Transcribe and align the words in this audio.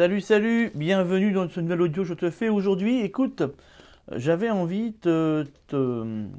Salut, 0.00 0.22
salut, 0.22 0.72
bienvenue 0.74 1.30
dans 1.30 1.46
ce 1.46 1.60
nouvel 1.60 1.82
audio 1.82 2.04
je 2.04 2.14
te 2.14 2.30
fais 2.30 2.48
aujourd'hui. 2.48 3.02
Écoute, 3.02 3.42
j'avais 4.10 4.48
envie 4.48 4.94
de 5.02 5.46
qu'on 5.68 6.30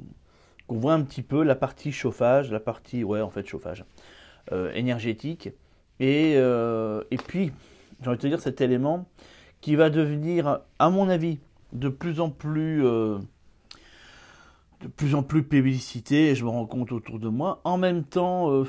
voit 0.68 0.94
un 0.94 1.02
petit 1.02 1.22
peu 1.22 1.44
la 1.44 1.54
partie 1.54 1.92
chauffage, 1.92 2.50
la 2.50 2.58
partie, 2.58 3.04
ouais, 3.04 3.20
en 3.20 3.30
fait, 3.30 3.46
chauffage 3.46 3.84
euh, 4.50 4.72
énergétique. 4.72 5.50
Et, 6.00 6.34
euh, 6.38 7.04
et 7.12 7.16
puis, 7.16 7.52
j'ai 8.00 8.08
envie 8.08 8.16
de 8.16 8.22
te 8.22 8.26
dire 8.26 8.40
cet 8.40 8.60
élément 8.60 9.06
qui 9.60 9.76
va 9.76 9.90
devenir, 9.90 10.58
à 10.80 10.90
mon 10.90 11.08
avis, 11.08 11.38
de 11.72 11.88
plus 11.88 12.18
en 12.18 12.30
plus, 12.30 12.84
euh, 12.84 13.18
de 14.80 14.88
plus 14.88 15.14
en 15.14 15.22
plus 15.22 15.44
publicité. 15.44 16.30
Et 16.30 16.34
je 16.34 16.44
me 16.44 16.50
rends 16.50 16.66
compte 16.66 16.90
autour 16.90 17.20
de 17.20 17.28
moi. 17.28 17.60
En 17.62 17.78
même 17.78 18.02
temps, 18.02 18.64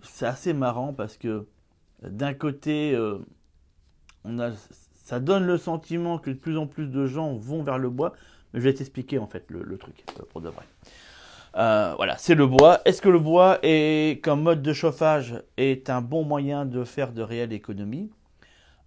c'est 0.00 0.24
assez 0.24 0.54
marrant 0.54 0.94
parce 0.94 1.18
que 1.18 1.44
d'un 2.02 2.32
côté, 2.32 2.96
ça 5.04 5.20
donne 5.20 5.46
le 5.46 5.56
sentiment 5.58 6.18
que 6.18 6.30
de 6.30 6.36
plus 6.36 6.58
en 6.58 6.66
plus 6.66 6.86
de 6.86 7.06
gens 7.06 7.34
vont 7.34 7.62
vers 7.62 7.78
le 7.78 7.90
bois. 7.90 8.12
Mais 8.52 8.60
je 8.60 8.64
vais 8.64 8.74
t'expliquer 8.74 9.18
en 9.18 9.26
fait 9.26 9.44
le, 9.48 9.76
truc 9.78 10.04
pour 10.30 10.40
de 10.40 10.48
vrai. 10.48 10.64
Euh, 11.56 11.94
voilà, 11.96 12.16
c'est 12.18 12.34
le 12.34 12.46
bois. 12.46 12.80
Est-ce 12.84 13.02
que 13.02 13.08
le 13.08 13.18
bois 13.18 13.58
est, 13.62 14.22
comme 14.22 14.42
mode 14.42 14.62
de 14.62 14.72
chauffage 14.72 15.42
est 15.56 15.90
un 15.90 16.00
bon 16.00 16.24
moyen 16.24 16.66
de 16.66 16.84
faire 16.84 17.12
de 17.12 17.22
réelles 17.22 17.52
économies? 17.52 18.10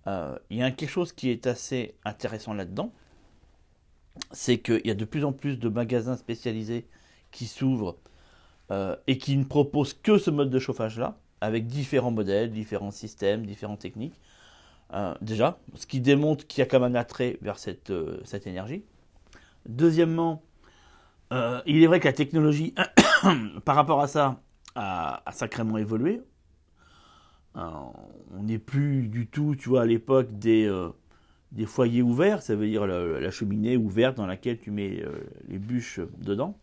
Euh, 0.07 0.37
Il 0.49 0.57
y 0.57 0.63
a 0.63 0.71
quelque 0.71 0.89
chose 0.89 1.11
qui 1.11 1.29
est 1.29 1.47
assez 1.47 1.95
intéressant 2.05 2.53
là-dedans. 2.53 2.91
C'est 4.31 4.59
qu'il 4.59 4.85
y 4.85 4.91
a 4.91 4.95
de 4.95 5.05
plus 5.05 5.25
en 5.25 5.31
plus 5.31 5.57
de 5.57 5.69
magasins 5.69 6.17
spécialisés 6.17 6.87
qui 7.31 7.47
s'ouvrent 7.47 7.97
euh, 8.71 8.95
et 9.07 9.17
qui 9.17 9.37
ne 9.37 9.43
proposent 9.43 9.93
que 9.93 10.17
ce 10.17 10.29
mode 10.29 10.49
de 10.49 10.59
chauffage-là, 10.59 11.17
avec 11.39 11.67
différents 11.67 12.11
modèles, 12.11 12.51
différents 12.51 12.91
systèmes, 12.91 13.45
différentes 13.45 13.79
techniques. 13.79 14.19
Déjà, 15.21 15.59
ce 15.75 15.85
qui 15.85 16.01
démontre 16.01 16.45
qu'il 16.47 16.59
y 16.59 16.61
a 16.63 16.65
comme 16.65 16.83
un 16.83 16.95
attrait 16.95 17.37
vers 17.41 17.59
cette, 17.59 17.93
cette 18.25 18.47
énergie. 18.47 18.83
Deuxièmement, 19.67 20.43
euh, 21.31 21.61
il 21.65 21.81
est 21.81 21.87
vrai 21.87 21.99
que 21.99 22.07
la 22.07 22.13
technologie, 22.13 22.73
par 23.65 23.75
rapport 23.75 24.01
à 24.01 24.07
ça, 24.07 24.41
a, 24.75 25.23
sacrément 25.31 25.77
évolué. 25.77 26.21
Euh, 27.57 27.61
on 28.33 28.43
n'est 28.43 28.59
plus 28.59 29.07
du 29.07 29.27
tout, 29.27 29.55
tu 29.55 29.69
vois, 29.69 29.81
à 29.81 29.85
l'époque 29.85 30.37
des, 30.39 30.65
euh, 30.65 30.89
des 31.51 31.65
foyers 31.65 32.01
ouverts, 32.01 32.41
ça 32.41 32.55
veut 32.55 32.67
dire 32.67 32.85
la, 32.85 33.31
cheminée 33.31 33.77
ouverte 33.77 34.17
dans 34.17 34.25
laquelle 34.25 34.59
tu 34.59 34.71
mets 34.71 35.03
les 35.47 35.59
bûches 35.59 35.99
dedans. 36.17 36.57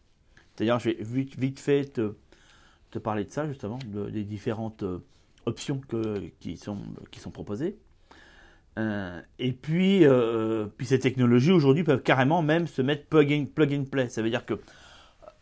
C'est-à-dire, 0.55 0.79
je 0.79 0.91
vais 0.91 0.97
vite, 1.01 1.39
vite 1.39 1.61
fait 1.61 1.85
te, 1.85 2.99
parler 2.99 3.25
de 3.25 3.31
ça, 3.31 3.47
justement, 3.47 3.79
des 3.87 4.25
différentes 4.25 4.85
options 5.47 5.81
qui, 6.41 6.57
sont, 6.57 6.79
qui 7.11 7.21
sont 7.21 7.31
proposées. 7.31 7.79
Euh, 8.79 9.21
et 9.39 9.53
puis, 9.53 10.07
euh, 10.07 10.67
puis 10.77 10.87
ces 10.87 11.01
technologies 11.01 11.51
aujourd'hui 11.51 11.83
peuvent 11.83 12.03
carrément 12.03 12.43
même 12.43 12.67
se 12.69 12.81
mettre 12.81 13.07
plug 13.07 13.33
and, 13.33 13.47
plug 13.55 13.73
and 13.73 13.85
play. 13.91 14.09
Ça 14.09 14.23
veut 14.23 14.31
dire 14.31 14.47
que 14.47 14.55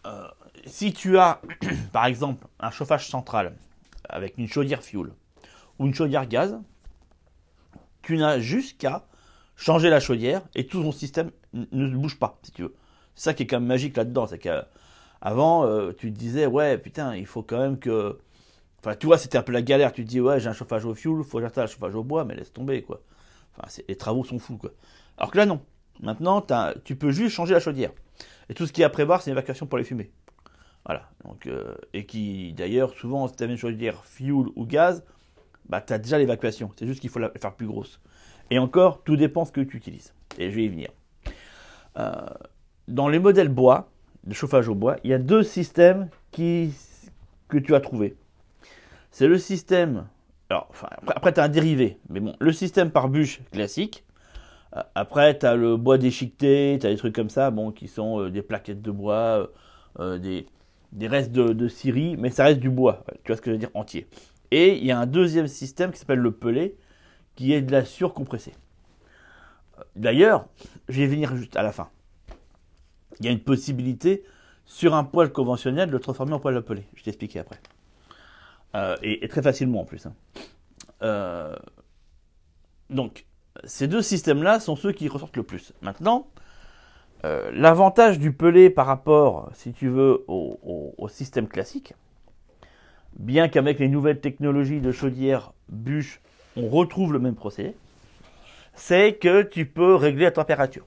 euh, 0.06 0.28
si 0.64 0.92
tu 0.92 1.18
as, 1.18 1.40
par 1.92 2.06
exemple, 2.06 2.46
un 2.60 2.70
chauffage 2.70 3.08
central 3.08 3.54
avec 4.08 4.38
une 4.38 4.48
chaudière 4.48 4.82
fuel 4.82 5.12
ou 5.78 5.86
une 5.86 5.94
chaudière 5.94 6.26
gaz, 6.26 6.58
tu 8.02 8.16
n'as 8.16 8.38
juste 8.38 8.78
qu'à 8.78 9.06
changer 9.56 9.90
la 9.90 10.00
chaudière 10.00 10.42
et 10.54 10.66
tout 10.66 10.82
ton 10.82 10.92
système 10.92 11.30
ne 11.52 11.88
bouge 11.88 12.18
pas, 12.18 12.38
si 12.42 12.52
tu 12.52 12.62
veux. 12.62 12.74
C'est 13.14 13.24
ça 13.24 13.34
qui 13.34 13.42
est 13.42 13.46
quand 13.46 13.58
même 13.58 13.68
magique 13.68 13.96
là-dedans. 13.96 14.26
C'est 14.26 14.38
qu'avant, 14.38 15.68
tu 15.94 16.12
te 16.12 16.18
disais, 16.18 16.46
ouais, 16.46 16.78
putain, 16.78 17.16
il 17.16 17.26
faut 17.26 17.42
quand 17.42 17.58
même 17.58 17.78
que. 17.78 18.18
Enfin, 18.80 18.94
tu 18.94 19.06
vois, 19.06 19.18
c'était 19.18 19.38
un 19.38 19.42
peu 19.42 19.52
la 19.52 19.62
galère. 19.62 19.92
Tu 19.92 20.04
te 20.04 20.08
dis, 20.08 20.20
ouais, 20.20 20.38
j'ai 20.38 20.48
un 20.48 20.52
chauffage 20.52 20.84
au 20.84 20.94
fuel, 20.94 21.16
il 21.18 21.24
faut 21.24 21.38
que 21.38 21.44
j'installe 21.44 21.64
un 21.64 21.66
chauffage 21.66 21.94
au 21.94 22.04
bois, 22.04 22.24
mais 22.24 22.36
laisse 22.36 22.52
tomber, 22.52 22.82
quoi 22.82 23.00
les 23.88 23.96
travaux 23.96 24.24
sont 24.24 24.38
fous, 24.38 24.56
quoi. 24.56 24.70
Alors 25.18 25.30
que 25.30 25.38
là, 25.38 25.46
non. 25.46 25.60
Maintenant, 26.00 26.44
tu 26.84 26.96
peux 26.96 27.10
juste 27.10 27.34
changer 27.34 27.54
la 27.54 27.60
chaudière. 27.60 27.90
Et 28.48 28.54
tout 28.54 28.66
ce 28.66 28.72
qu'il 28.72 28.82
y 28.82 28.84
a 28.84 28.88
à 28.88 28.90
prévoir, 28.90 29.22
c'est 29.22 29.30
l'évacuation 29.30 29.66
pour 29.66 29.78
les 29.78 29.84
fumées. 29.84 30.10
Voilà. 30.84 31.08
Donc, 31.24 31.46
euh, 31.46 31.74
et 31.94 32.06
qui, 32.06 32.52
d'ailleurs, 32.52 32.94
souvent, 32.94 33.26
si 33.28 33.34
tu 33.34 33.42
as 33.42 33.46
une 33.46 33.56
chaudière 33.56 34.04
fuel 34.04 34.46
ou 34.54 34.66
gaz, 34.66 35.04
bah, 35.68 35.80
tu 35.80 35.92
as 35.92 35.98
déjà 35.98 36.18
l'évacuation. 36.18 36.70
C'est 36.78 36.86
juste 36.86 37.00
qu'il 37.00 37.10
faut 37.10 37.18
la 37.18 37.30
faire 37.30 37.54
plus 37.54 37.66
grosse. 37.66 38.00
Et 38.50 38.58
encore, 38.58 39.02
tout 39.02 39.16
dépend 39.16 39.44
ce 39.44 39.52
que 39.52 39.62
tu 39.62 39.76
utilises. 39.76 40.12
Et 40.38 40.50
je 40.50 40.56
vais 40.56 40.64
y 40.64 40.68
venir. 40.68 40.90
Euh, 41.98 42.12
dans 42.88 43.08
les 43.08 43.18
modèles 43.18 43.48
bois, 43.48 43.90
de 44.24 44.34
chauffage 44.34 44.68
au 44.68 44.74
bois, 44.74 44.96
il 45.04 45.10
y 45.10 45.14
a 45.14 45.18
deux 45.18 45.42
systèmes 45.42 46.08
qui, 46.30 46.72
que 47.48 47.58
tu 47.58 47.74
as 47.74 47.80
trouvé. 47.80 48.16
C'est 49.10 49.28
le 49.28 49.38
système 49.38 50.06
alors, 50.48 50.70
après, 51.08 51.32
tu 51.32 51.40
as 51.40 51.44
un 51.44 51.48
dérivé. 51.48 51.98
Mais 52.08 52.20
bon, 52.20 52.34
le 52.38 52.52
système 52.52 52.90
par 52.90 53.08
bûche 53.08 53.40
classique. 53.50 54.04
Euh, 54.76 54.82
après, 54.94 55.38
tu 55.38 55.46
as 55.46 55.56
le 55.56 55.76
bois 55.76 55.98
déchiqueté, 55.98 56.78
tu 56.80 56.86
as 56.86 56.90
des 56.90 56.96
trucs 56.96 57.14
comme 57.14 57.30
ça, 57.30 57.50
bon, 57.50 57.72
qui 57.72 57.88
sont 57.88 58.20
euh, 58.20 58.30
des 58.30 58.42
plaquettes 58.42 58.82
de 58.82 58.90
bois, 58.90 59.50
euh, 59.98 60.18
des, 60.18 60.46
restes 61.08 61.32
de, 61.32 61.52
de 61.52 61.68
scierie, 61.68 62.16
mais 62.16 62.30
ça 62.30 62.44
reste 62.44 62.60
du 62.60 62.70
bois. 62.70 63.04
Tu 63.24 63.32
vois 63.32 63.36
ce 63.36 63.42
que 63.42 63.50
je 63.50 63.54
veux 63.54 63.58
dire? 63.58 63.70
Entier. 63.74 64.06
Et 64.52 64.76
il 64.76 64.84
y 64.84 64.92
a 64.92 64.98
un 64.98 65.06
deuxième 65.06 65.48
système 65.48 65.90
qui 65.90 65.98
s'appelle 65.98 66.20
le 66.20 66.32
pelé, 66.32 66.76
qui 67.34 67.52
est 67.52 67.62
de 67.62 67.72
la 67.72 67.84
surcompressée. 67.84 68.54
D'ailleurs, 69.96 70.46
je 70.88 71.00
vais 71.00 71.06
venir 71.06 71.36
juste 71.36 71.56
à 71.56 71.62
la 71.62 71.72
fin. 71.72 71.90
Il 73.18 73.26
y 73.26 73.28
a 73.28 73.32
une 73.32 73.40
possibilité 73.40 74.24
sur 74.64 74.94
un 74.94 75.04
poêle 75.04 75.32
conventionnel 75.32 75.88
de 75.88 75.92
le 75.92 76.00
transformer 76.00 76.34
en 76.34 76.40
poêle 76.40 76.56
à 76.56 76.62
pelé. 76.62 76.86
Je 76.94 77.02
t'expliquer 77.02 77.40
après. 77.40 77.58
Euh, 78.76 78.96
et, 79.02 79.26
très 79.28 79.42
facilement 79.42 79.80
en 79.80 79.84
plus. 79.84 80.06
Hein. 80.06 80.14
Euh, 81.02 81.56
donc, 82.90 83.24
ces 83.64 83.88
deux 83.88 84.02
systèmes-là 84.02 84.60
sont 84.60 84.76
ceux 84.76 84.92
qui 84.92 85.08
ressortent 85.08 85.36
le 85.36 85.42
plus. 85.42 85.72
Maintenant, 85.80 86.28
euh, 87.24 87.50
l'avantage 87.54 88.18
du 88.18 88.32
pelé 88.32 88.68
par 88.68 88.86
rapport, 88.86 89.50
si 89.54 89.72
tu 89.72 89.88
veux, 89.88 90.24
au, 90.28 91.08
système 91.08 91.48
classique, 91.48 91.94
bien 93.18 93.48
qu'avec 93.48 93.78
les 93.78 93.88
nouvelles 93.88 94.20
technologies 94.20 94.80
de 94.80 94.92
chaudière 94.92 95.52
bûche, 95.70 96.20
on 96.56 96.68
retrouve 96.68 97.12
le 97.12 97.18
même 97.18 97.34
procédé, 97.34 97.74
c'est 98.74 99.14
que 99.14 99.42
tu 99.42 99.64
peux 99.64 99.94
régler 99.94 100.24
la 100.24 100.32
température. 100.32 100.84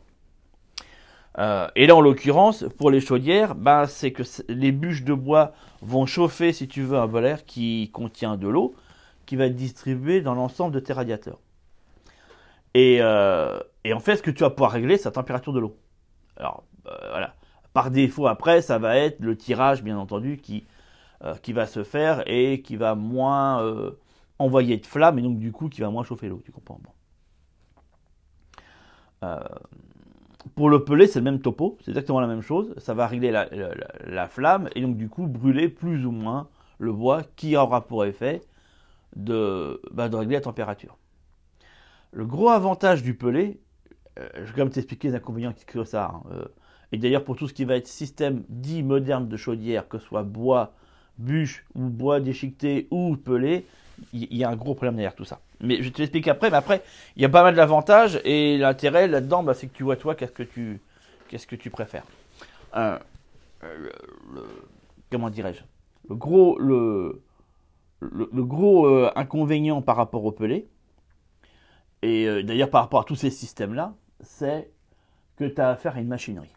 Euh, 1.38 1.68
et 1.76 1.86
là, 1.86 1.96
en 1.96 2.02
l'occurrence, 2.02 2.66
pour 2.78 2.92
les 2.92 3.00
chaudières, 3.00 3.56
bah, 3.56 3.88
c'est 3.88 4.12
que 4.12 4.24
les 4.50 4.72
bûches 4.72 5.04
de 5.04 5.14
bois 5.14 5.54
vont 5.82 6.06
chauffer, 6.06 6.54
si 6.54 6.68
tu 6.68 6.82
veux, 6.82 6.98
un 6.98 7.08
bol 7.08 7.38
qui 7.46 7.92
contient 7.94 8.36
de 8.36 8.48
l'eau, 8.48 8.76
qui 9.26 9.36
va 9.36 9.46
être 9.46 9.56
distribué 9.56 10.22
dans 10.22 10.34
l'ensemble 10.34 10.74
de 10.74 10.80
tes 10.80 10.94
radiateurs. 10.94 11.40
Euh, 12.76 13.60
et, 13.84 13.94
en 13.94 14.00
fait, 14.00 14.18
ce 14.18 14.24
que 14.24 14.32
tu 14.32 14.44
vas 14.44 14.50
pouvoir 14.50 14.72
régler, 14.72 14.98
c'est 14.98 15.06
la 15.06 15.12
température 15.12 15.54
de 15.54 15.60
l'eau. 15.60 15.78
Alors, 16.38 16.64
euh, 16.88 16.92
voilà. 17.10 17.36
Par 17.74 17.92
défaut, 17.92 18.28
après, 18.28 18.62
ça 18.62 18.80
va 18.80 18.98
être 18.98 19.20
le 19.20 19.38
tirage, 19.38 19.84
bien 19.84 19.98
entendu, 19.98 20.38
qui, 20.38 20.66
qui 21.44 21.54
va 21.54 21.68
se 21.68 21.84
faire 21.84 22.24
et 22.26 22.62
qui 22.62 22.78
va 22.78 22.96
moins 22.96 23.94
envoyer 24.40 24.78
de 24.78 24.86
flammes 24.86 25.20
et 25.20 25.22
donc, 25.22 25.38
du 25.38 25.52
coup, 25.52 25.70
qui 25.70 25.82
va 25.82 25.90
moins 25.92 26.04
chauffer 26.04 26.30
l'eau. 26.30 26.42
Tu 26.44 26.52
comprends. 26.52 26.80
Pour 30.56 30.70
le 30.70 30.84
pelé, 30.84 31.08
c'est 31.08 31.20
le 31.20 31.26
même 31.26 31.42
topo, 31.42 31.78
c'est 31.82 31.92
exactement 31.92 32.20
la 32.20 32.28
même 32.28 32.42
chose. 32.42 32.74
Ça 32.78 32.94
va 32.94 33.08
régler 33.08 33.32
la, 33.32 34.28
flamme 34.28 34.70
et 34.76 34.82
donc 34.82 34.96
du 34.96 35.10
coup 35.10 35.28
brûler 35.28 35.68
plus 35.68 36.06
ou 36.06 36.12
moins 36.12 36.48
le 36.78 36.94
bois 36.94 37.24
qui 37.36 37.58
aura 37.58 37.86
pour 37.88 38.06
effet 38.06 38.42
de, 39.16 39.82
bah, 39.92 40.10
régler 40.12 40.36
la 40.36 40.42
température. 40.42 40.98
Le 42.12 42.26
gros 42.26 42.50
avantage 42.50 43.04
du 43.04 43.16
pelé, 43.16 43.60
euh, 44.18 44.30
je 44.36 44.44
vais 44.44 44.52
quand 44.52 44.64
même 44.64 44.70
t'expliquer 44.70 45.10
les 45.10 45.16
inconvénients 45.16 45.54
qui 45.54 45.66
créent 45.66 45.86
ça. 45.86 46.14
Hein, 46.16 46.30
euh, 46.32 46.46
et 46.92 46.98
d'ailleurs 46.98 47.24
pour 47.24 47.36
tout 47.36 47.48
ce 47.48 47.54
qui 47.54 47.66
va 47.66 47.76
être 47.76 47.88
système 47.88 48.44
dit 48.48 48.82
moderne 48.82 49.28
de 49.28 49.38
chaudière, 49.38 49.88
que 49.88 50.00
ce 50.00 50.06
soit 50.06 50.24
bois, 50.24 50.74
bûche 51.18 51.66
ou 51.76 51.90
bois 51.90 52.20
déchiqueté 52.22 52.88
ou 52.92 53.18
pelé, 53.18 53.68
il 54.14 54.36
y, 54.36 54.44
a 54.44 54.50
un 54.50 54.56
gros 54.56 54.74
problème 54.74 54.96
derrière 54.96 55.16
tout 55.16 55.26
ça. 55.26 55.40
Mais 55.62 55.82
je 55.82 55.90
te 55.90 56.00
l'explique 56.00 56.28
après, 56.28 56.50
mais 56.50 56.58
après, 56.58 56.84
il 57.16 57.22
y 57.22 57.26
a 57.26 57.30
pas 57.30 57.44
mal 57.44 57.56
d'avantages 57.56 58.20
et 58.24 58.58
l'intérêt 58.58 59.08
là-dedans, 59.08 59.44
bah, 59.44 59.54
c'est 59.54 59.68
que 59.68 59.76
tu 59.76 59.84
vois 59.84 59.96
toi, 59.96 60.16
qu'est-ce 60.16 60.32
que 60.32 60.44
tu, 60.44 60.80
qu'est-ce 61.28 61.48
que 61.48 61.56
tu 61.56 61.70
préfères. 61.70 62.06
Euh, 62.76 62.98
le, 63.62 64.46
comment 65.12 65.30
dirais-je? 65.30 65.62
Le 66.10 66.16
gros, 66.16 66.58
le, 66.60 67.22
le, 68.00 68.44
gros 68.44 68.88
euh, 68.88 69.12
inconvénient 69.16 69.82
par 69.82 69.96
rapport 69.96 70.26
au 70.26 70.32
pelé, 70.32 70.68
et 72.02 72.28
euh, 72.28 72.44
d'ailleurs 72.44 72.70
par 72.70 72.82
rapport 72.82 73.02
à 73.02 73.04
tous 73.04 73.16
ces 73.16 73.30
systèmes-là, 73.30 73.94
c'est 74.22 74.70
que 75.38 75.46
tu 75.46 75.62
as 75.62 75.70
affaire 75.70 75.96
à 75.96 76.00
une 76.00 76.08
machinerie. 76.08 76.54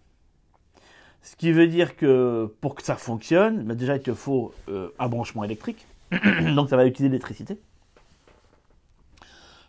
Ce 1.22 1.36
qui 1.36 1.52
veut 1.52 1.68
dire 1.68 1.96
que 1.96 2.52
pour 2.60 2.74
que 2.74 2.82
ça 2.82 2.96
fonctionne, 2.96 3.62
bah, 3.64 3.74
déjà 3.74 3.96
il 3.96 4.02
te 4.02 4.14
faut 4.14 4.52
un 4.98 5.08
branchement 5.08 5.44
électrique, 5.44 5.86
donc 6.54 6.68
ça 6.68 6.76
va 6.76 6.86
utiliser 6.86 7.08
l'électricité 7.08 7.58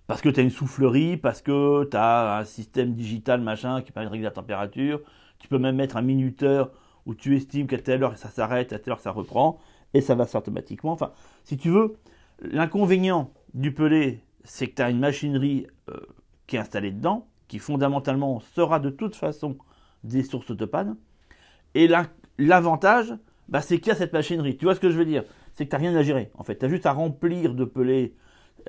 parce 0.08 0.22
que 0.22 0.30
tu 0.30 0.40
as 0.40 0.44
une 0.44 0.50
soufflerie, 0.50 1.18
parce 1.18 1.42
que 1.42 1.86
tu 1.86 1.98
as 1.98 2.38
un 2.38 2.46
système 2.46 2.94
digital 2.94 3.42
machin 3.42 3.82
qui 3.82 3.92
permet 3.92 4.08
de 4.08 4.12
régler 4.12 4.26
la 4.26 4.32
température. 4.32 5.02
Tu 5.40 5.48
peux 5.48 5.58
même 5.58 5.76
mettre 5.76 5.98
un 5.98 6.02
minuteur 6.02 6.72
où 7.06 7.16
tu 7.16 7.36
estimes 7.36 7.68
qu'à 7.68 7.78
telle 7.78 8.04
heure 8.04 8.18
ça 8.18 8.30
s'arrête, 8.30 8.74
à 8.74 8.80
telle 8.80 8.94
heure 8.94 9.00
ça 9.00 9.12
reprend, 9.12 9.60
et 9.94 10.02
ça 10.02 10.16
va 10.16 10.26
se 10.26 10.32
faire 10.32 10.42
automatiquement. 10.42 10.92
Enfin, 10.92 11.12
si 11.44 11.58
tu 11.58 11.70
veux, 11.70 11.96
l'inconvénient 12.42 13.32
du 13.54 13.74
pelé, 13.74 14.24
c'est 14.44 14.68
que 14.68 14.76
tu 14.76 14.82
as 14.82 14.90
une 14.90 15.00
machinerie 15.00 15.68
euh, 15.90 15.98
qui 16.48 16.58
est 16.58 16.60
installé 16.60 16.92
dedans, 16.92 17.28
qui 17.48 17.60
fondamentalement 17.60 18.40
sera 18.40 18.80
de 18.80 18.90
toute 18.90 19.16
façon 19.16 19.58
des 20.04 20.24
sources 20.24 20.56
de 20.56 20.66
panne. 20.66 20.98
Et 21.76 21.90
l'avantage, 22.38 23.14
bah, 23.48 23.62
c'est 23.62 23.80
qu'il 23.80 23.88
y 23.88 23.92
a 23.92 23.96
cette 23.96 24.14
machinerie. 24.14 24.58
Tu 24.58 24.66
vois 24.66 24.76
ce 24.76 24.80
que 24.80 24.90
je 24.90 24.98
veux 24.98 25.06
dire? 25.06 25.24
C'est 25.54 25.66
que 25.66 25.70
tu 25.70 25.76
n'as 25.76 25.90
rien 25.90 25.96
à 25.96 26.04
gérer. 26.04 26.32
En 26.36 26.44
fait, 26.44 26.58
tu 26.58 26.66
as 26.66 26.70
juste 26.70 26.86
à 26.86 26.92
remplir 26.92 27.54
de 27.54 27.66
pelés 27.66 28.16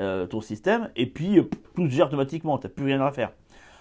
euh, 0.01 0.27
ton 0.27 0.41
système, 0.41 0.91
et 0.97 1.07
puis 1.07 1.39
euh, 1.39 1.49
tout 1.77 1.87
se 1.87 1.93
gère 1.93 2.09
automatiquement, 2.09 2.59
tu 2.59 2.67
n'as 2.67 2.73
plus 2.73 2.85
rien 2.85 3.01
à 3.01 3.13
faire. 3.13 3.31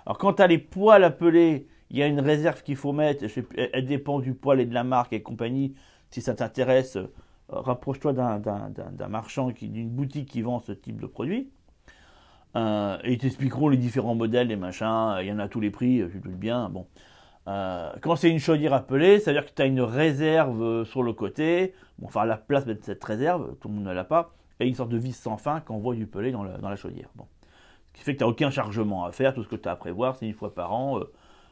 Alors 0.05 0.19
quand 0.19 0.33
tu 0.33 0.43
as 0.43 0.47
les 0.47 0.59
poils 0.59 1.03
à 1.03 1.09
peler, 1.09 1.67
il 1.89 1.97
y 1.97 2.03
a 2.03 2.07
une 2.07 2.19
réserve 2.19 2.61
qu'il 2.61 2.75
faut 2.75 2.91
mettre, 2.91 3.25
elle 3.57 3.85
dépend 3.85 4.19
du 4.19 4.35
poil 4.35 4.59
et 4.59 4.67
de 4.67 4.75
la 4.75 4.83
marque 4.83 5.13
et 5.13 5.23
compagnie. 5.23 5.73
Si 6.11 6.21
ça 6.21 6.35
t'intéresse, 6.35 6.97
euh, 6.97 7.07
rapproche-toi 7.47 8.13
d'un 8.13 9.07
marchand, 9.09 9.49
d'une 9.49 9.89
boutique 9.89 10.29
qui 10.29 10.43
vend 10.43 10.59
ce 10.59 10.71
type 10.71 11.01
de 11.01 11.07
produit. 11.07 11.49
ils 12.55 13.17
t'expliqueront 13.19 13.69
les 13.69 13.77
différents 13.77 14.15
modèles, 14.15 14.49
les 14.49 14.55
machins, 14.55 15.15
il 15.21 15.25
y 15.27 15.31
en 15.31 15.39
a 15.39 15.45
à 15.45 15.47
tous 15.47 15.61
les 15.61 15.71
prix, 15.71 15.99
je 15.99 16.19
doute 16.19 16.37
bien. 16.37 16.69
Bon. 16.69 16.85
Quand 17.45 18.15
c'est 18.15 18.29
une 18.29 18.39
chaudière 18.39 18.73
appelée, 18.73 19.19
ça 19.19 19.31
veut 19.31 19.39
dire 19.39 19.45
que 19.45 19.53
tu 19.53 19.61
as 19.61 19.65
une 19.65 19.81
réserve 19.81 20.85
sur 20.85 21.03
le 21.03 21.13
côté. 21.13 21.73
Bon, 21.99 22.07
enfin, 22.07 22.25
la 22.25 22.37
place 22.37 22.65
de 22.65 22.77
cette 22.81 23.03
réserve, 23.03 23.55
tout 23.59 23.67
le 23.67 23.75
monde 23.75 23.83
ne 23.83 23.93
l'a 23.93 24.03
pas 24.03 24.33
et 24.59 24.67
une 24.67 24.75
sorte 24.75 24.89
de 24.89 24.97
vis 24.97 25.13
sans 25.13 25.37
fin 25.37 25.59
qu'on 25.59 25.77
voit 25.77 25.95
du 25.95 26.07
pelé 26.07 26.31
dans 26.31 26.43
la, 26.43 26.75
chaudière. 26.75 27.09
Bon. 27.15 27.25
Ce 27.93 27.99
qui 27.99 28.03
fait 28.03 28.13
que 28.13 28.19
tu 28.19 28.23
n'as 28.23 28.29
aucun 28.29 28.49
chargement 28.49 29.05
à 29.05 29.11
faire, 29.11 29.33
tout 29.33 29.43
ce 29.43 29.49
que 29.49 29.55
tu 29.55 29.67
as 29.67 29.73
à 29.73 29.75
prévoir, 29.75 30.15
c'est 30.15 30.25
une 30.25 30.33
fois 30.33 30.53
par 30.53 30.73
an, 30.73 30.99
euh, 30.99 31.11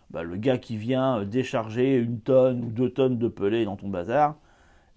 bah, 0.10 0.24
le 0.24 0.38
gars 0.38 0.58
qui 0.58 0.78
vient 0.78 1.20
euh, 1.20 1.26
décharger 1.26 1.98
une 1.98 2.20
tonne 2.20 2.64
ou 2.64 2.72
deux 2.72 2.90
tonnes 2.90 3.18
de 3.18 3.28
pelé 3.28 3.66
dans 3.66 3.76
ton 3.76 3.90
bazar, 3.90 4.36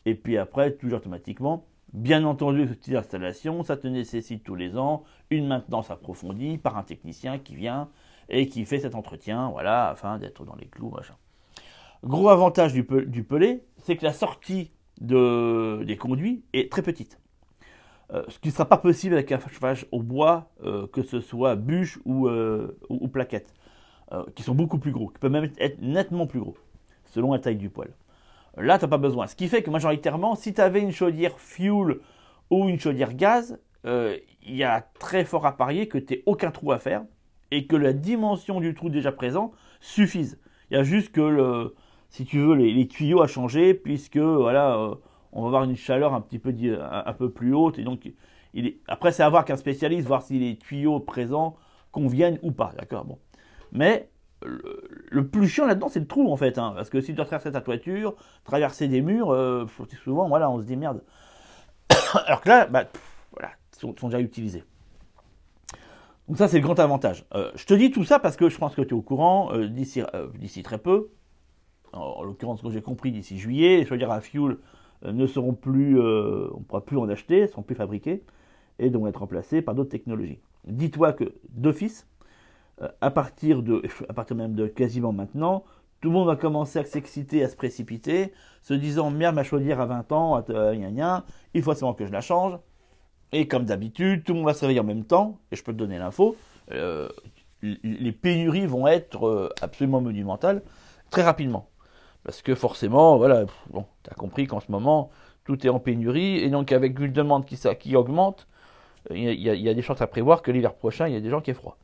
et 0.07 0.15
puis 0.15 0.39
après, 0.39 0.73
toujours 0.73 0.99
automatiquement, 0.99 1.67
bien 1.93 2.25
entendu, 2.25 2.69
cette 2.69 2.95
installation, 2.95 3.63
ça 3.63 3.77
te 3.77 3.87
nécessite 3.87 4.45
tous 4.45 4.55
les 4.55 4.77
ans 4.77 5.05
une 5.31 5.47
maintenance 5.47 5.91
approfondie 5.91 6.59
par 6.59 6.77
un 6.77 6.83
technicien 6.83 7.39
qui 7.39 7.55
vient 7.55 7.89
et 8.29 8.49
qui 8.49 8.65
fait 8.65 8.79
cet 8.79 8.95
entretien, 8.95 9.51
voilà, 9.51 9.89
afin 9.89 10.19
d'être 10.19 10.45
dans 10.45 10.57
les 10.57 10.67
clous, 10.67 10.91
machin. 10.91 11.15
Gros 12.05 12.29
avantage 12.29 12.73
du, 12.75 12.85
pelé, 12.85 13.65
c'est 13.79 13.97
que 13.97 14.05
la 14.05 14.13
sortie 14.13 14.71
de, 15.01 15.83
des 15.85 15.97
conduits 15.97 16.45
est 16.53 16.71
très 16.71 16.83
petite. 16.83 17.19
Euh, 18.13 18.23
ce 18.29 18.39
qui 18.39 18.49
ne 18.49 18.53
sera 18.53 18.67
pas 18.67 18.77
possible 18.77 19.15
avec 19.15 19.33
un 19.33 19.39
chauffage 19.39 19.87
au 19.91 20.03
bois, 20.03 20.51
euh, 20.63 20.87
que 20.87 21.03
ce 21.03 21.21
soit 21.21 21.57
bûche 21.57 21.99
ou, 22.05 22.29
euh, 22.29 22.79
ou, 22.91 23.09
plaquettes, 23.09 23.55
qui 24.37 24.45
sont 24.45 24.55
beaucoup 24.55 24.79
plus 24.79 24.93
gros, 24.93 25.09
qui 25.09 25.19
peuvent 25.19 25.33
même 25.33 25.51
être 25.59 25.81
nettement 25.81 26.29
plus 26.29 26.39
gros, 26.39 26.57
selon 27.07 27.33
la 27.33 27.41
taille 27.41 27.57
du 27.57 27.69
poêle. 27.69 27.93
Là, 28.57 28.79
tu 28.79 28.85
n'as 28.85 28.89
pas 28.89 28.99
besoin. 28.99 29.27
Ce 29.27 29.35
qui 29.35 29.49
fait 29.49 29.65
que 29.65 29.71
majoritairement, 29.71 30.37
si 30.37 30.55
tu 30.55 30.61
avais 30.61 30.81
une 30.81 30.93
chaudière 30.93 31.41
fuel 31.41 31.99
ou 32.51 32.69
une 32.69 32.79
chaudière 32.79 33.13
gaz, 33.15 33.59
il 33.85 34.55
y 34.55 34.63
a 34.63 34.83
très 35.01 35.25
fort 35.25 35.47
à 35.47 35.57
parier 35.57 35.89
que 35.89 35.99
tu 35.99 36.23
aucun 36.27 36.53
trou 36.53 36.71
à 36.71 36.79
faire 36.79 37.03
et 37.55 37.67
que 37.67 37.77
la 37.77 37.93
dimension 37.93 38.61
du 38.61 38.75
trou 38.75 38.91
déjà 38.91 39.13
présent 39.13 39.53
suffise. 39.81 40.41
Il 40.71 40.77
y 40.77 40.81
a 40.81 40.83
juste 40.83 41.13
que, 41.13 41.75
si 42.09 42.25
tu 42.25 42.41
veux, 42.41 42.55
les, 42.55 42.89
tuyaux 42.89 43.23
à 43.23 43.27
changer, 43.27 43.75
puisque 43.75 44.17
voilà 44.17 44.97
on 45.35 45.43
va 45.43 45.47
avoir 45.49 45.65
une 45.65 45.77
chaleur 45.77 46.15
un 46.15 46.21
petit 46.21 46.39
peu, 46.39 46.55
un, 46.81 47.13
peu 47.13 47.31
plus 47.31 47.55
haute. 47.55 47.79
Et 47.79 47.83
donc, 47.83 48.11
il 48.55 48.67
est, 48.67 48.79
après, 48.87 49.13
c'est 49.13 49.23
à 49.23 49.29
voir 49.29 49.45
qu'un 49.45 49.57
spécialiste, 49.57 50.07
voir 50.07 50.23
si 50.23 50.39
les 50.39 50.57
tuyaux 50.57 51.01
présents 51.01 51.57
conviennent 51.91 52.39
ou 52.43 52.53
pas. 52.53 52.73
D'accord 52.79 53.05
bon. 53.05 53.19
Mais 53.73 54.09
le, 54.43 55.27
plus 55.27 55.49
chiant 55.49 55.67
là-dedans, 55.67 55.89
c'est 55.89 56.01
le 56.01 56.07
trou 56.07 56.33
en 56.33 56.37
fait. 56.37 56.57
Hein, 56.59 56.73
parce 56.77 56.89
que 56.89 57.01
si 57.01 57.09
tu 57.09 57.15
dois 57.15 57.25
traverser 57.25 57.51
ta 57.53 57.61
toiture, 57.61 58.15
traverser 58.45 58.87
des 58.87 59.01
murs, 59.01 59.33
euh, 59.33 59.67
souvent, 60.03 60.29
voilà, 60.29 60.49
on 60.51 60.61
se 60.61 60.65
dit 60.65 60.77
merde. 60.77 61.03
Alors 62.27 62.41
que 62.41 62.49
là, 62.49 62.67
bah, 62.67 62.85
voilà, 63.33 63.51
sont, 63.77 63.95
sont 63.99 64.09
déjà 64.09 64.21
utilisés. 64.21 64.63
Donc 66.29 66.39
ça, 66.39 66.49
c'est 66.49 66.59
le 66.59 66.63
grand 66.63 66.79
avantage. 66.79 67.27
Euh, 67.35 67.51
je 67.55 67.67
te 67.67 67.75
dis 67.75 67.91
tout 67.91 68.05
ça 68.05 68.19
parce 68.19 68.37
que 68.37 68.49
je 68.49 68.57
pense 68.59 68.75
que 68.75 68.83
tu 68.83 68.91
es 68.91 68.93
au 68.95 69.03
courant, 69.03 69.53
euh, 69.53 69.69
d'ici, 69.69 70.03
d'ici 70.39 70.63
très 70.63 70.79
peu, 70.79 71.11
en, 71.93 72.01
en 72.01 72.23
l'occurrence, 72.23 72.61
ce 72.61 72.65
que 72.65 72.71
j'ai 72.71 72.83
compris, 72.83 73.13
d'ici 73.13 73.39
juillet, 73.39 73.85
veux 73.85 73.99
dire 73.99 74.11
à 74.11 74.21
Fuel 74.21 74.59
euh, 75.05 75.13
ne 75.13 75.27
seront 75.27 75.55
plus, 75.55 75.99
euh, 75.99 76.49
on 76.55 76.61
ne 76.61 76.65
pourra 76.65 76.85
plus 76.85 76.99
en 76.99 77.09
acheter, 77.09 77.43
ne 77.43 77.47
seront 77.47 77.63
plus 77.63 77.75
fabriqués 77.75 78.23
et 78.79 78.91
devront 78.91 79.07
être 79.07 79.19
remplacés 79.19 79.63
par 79.63 79.75
d'autres 79.75 79.91
technologies. 79.91 80.41
Dis-toi 80.67 81.13
que 81.13 81.35
d'office, 81.51 82.09
euh, 82.83 82.89
à 83.01 83.11
partir 83.11 83.63
de, 83.63 83.83
à 84.09 84.13
partir 84.13 84.37
même 84.37 84.55
de 84.55 84.67
quasiment 84.67 85.13
maintenant, 85.13 85.65
tout 86.01 86.09
le 86.09 86.15
monde 86.15 86.27
va 86.27 86.37
commencer 86.37 86.79
à 86.79 86.85
s'exciter, 86.85 87.43
à 87.43 87.49
se 87.49 87.57
précipiter, 87.57 88.33
se 88.63 88.75
disant 88.75 89.11
merde 89.11 89.35
ma 89.35 89.43
chaudière 89.43 89.81
a 89.81 89.87
20 89.87 90.13
ans, 90.13 90.45
il 91.55 91.63
faut 91.63 91.75
seulement 91.75 91.95
que 91.95 92.05
je 92.05 92.13
la 92.13 92.21
change. 92.21 92.59
Et 93.33 93.49
comme 93.49 93.65
d'habitude, 93.65 94.25
tout 94.25 94.33
le 94.33 94.39
monde 94.39 94.47
va 94.47 94.55
se 94.55 94.61
réveiller 94.61 94.81
en 94.81 94.85
même 94.85 95.05
temps, 95.05 95.39
et 95.51 95.57
je 95.57 95.65
peux 95.65 95.73
te 95.73 95.79
donner 95.79 95.99
l'info, 95.99 96.37
les 96.71 98.13
pénuries 98.13 98.67
vont 98.67 98.87
être 98.87 99.53
absolument 99.61 100.01
monumentales 100.01 100.63
très 101.11 101.23
rapidement. 101.23 101.69
Parce 102.25 102.43
que 102.43 102.55
forcément, 102.55 103.17
voilà, 103.19 103.45
bon, 103.71 103.85
tu 104.03 104.11
as 104.11 104.15
compris 104.15 104.47
qu'en 104.47 104.61
ce 104.61 104.73
moment, 104.73 105.11
tout 105.45 105.67
est 105.67 105.71
en 105.71 105.79
pénurie, 105.79 106.39
et 106.39 106.49
donc 106.49 106.73
avec 106.73 106.99
une 106.99 107.13
demande 107.13 107.45
qui, 107.45 107.97
augmente, 107.97 108.47
il 109.11 109.35
y, 109.35 109.69
a, 109.69 109.75
des 109.75 109.83
chances 109.83 110.01
à 110.01 110.07
prévoir 110.07 110.41
que 110.41 110.51
l'hiver 110.51 110.75
prochain, 110.75 111.07
il 111.07 111.15
y 111.15 111.17
a 111.17 111.21
des 111.21 111.29
gens 111.29 111.43
qui 111.43 111.51
est 111.51 111.55
froid. 111.55 111.77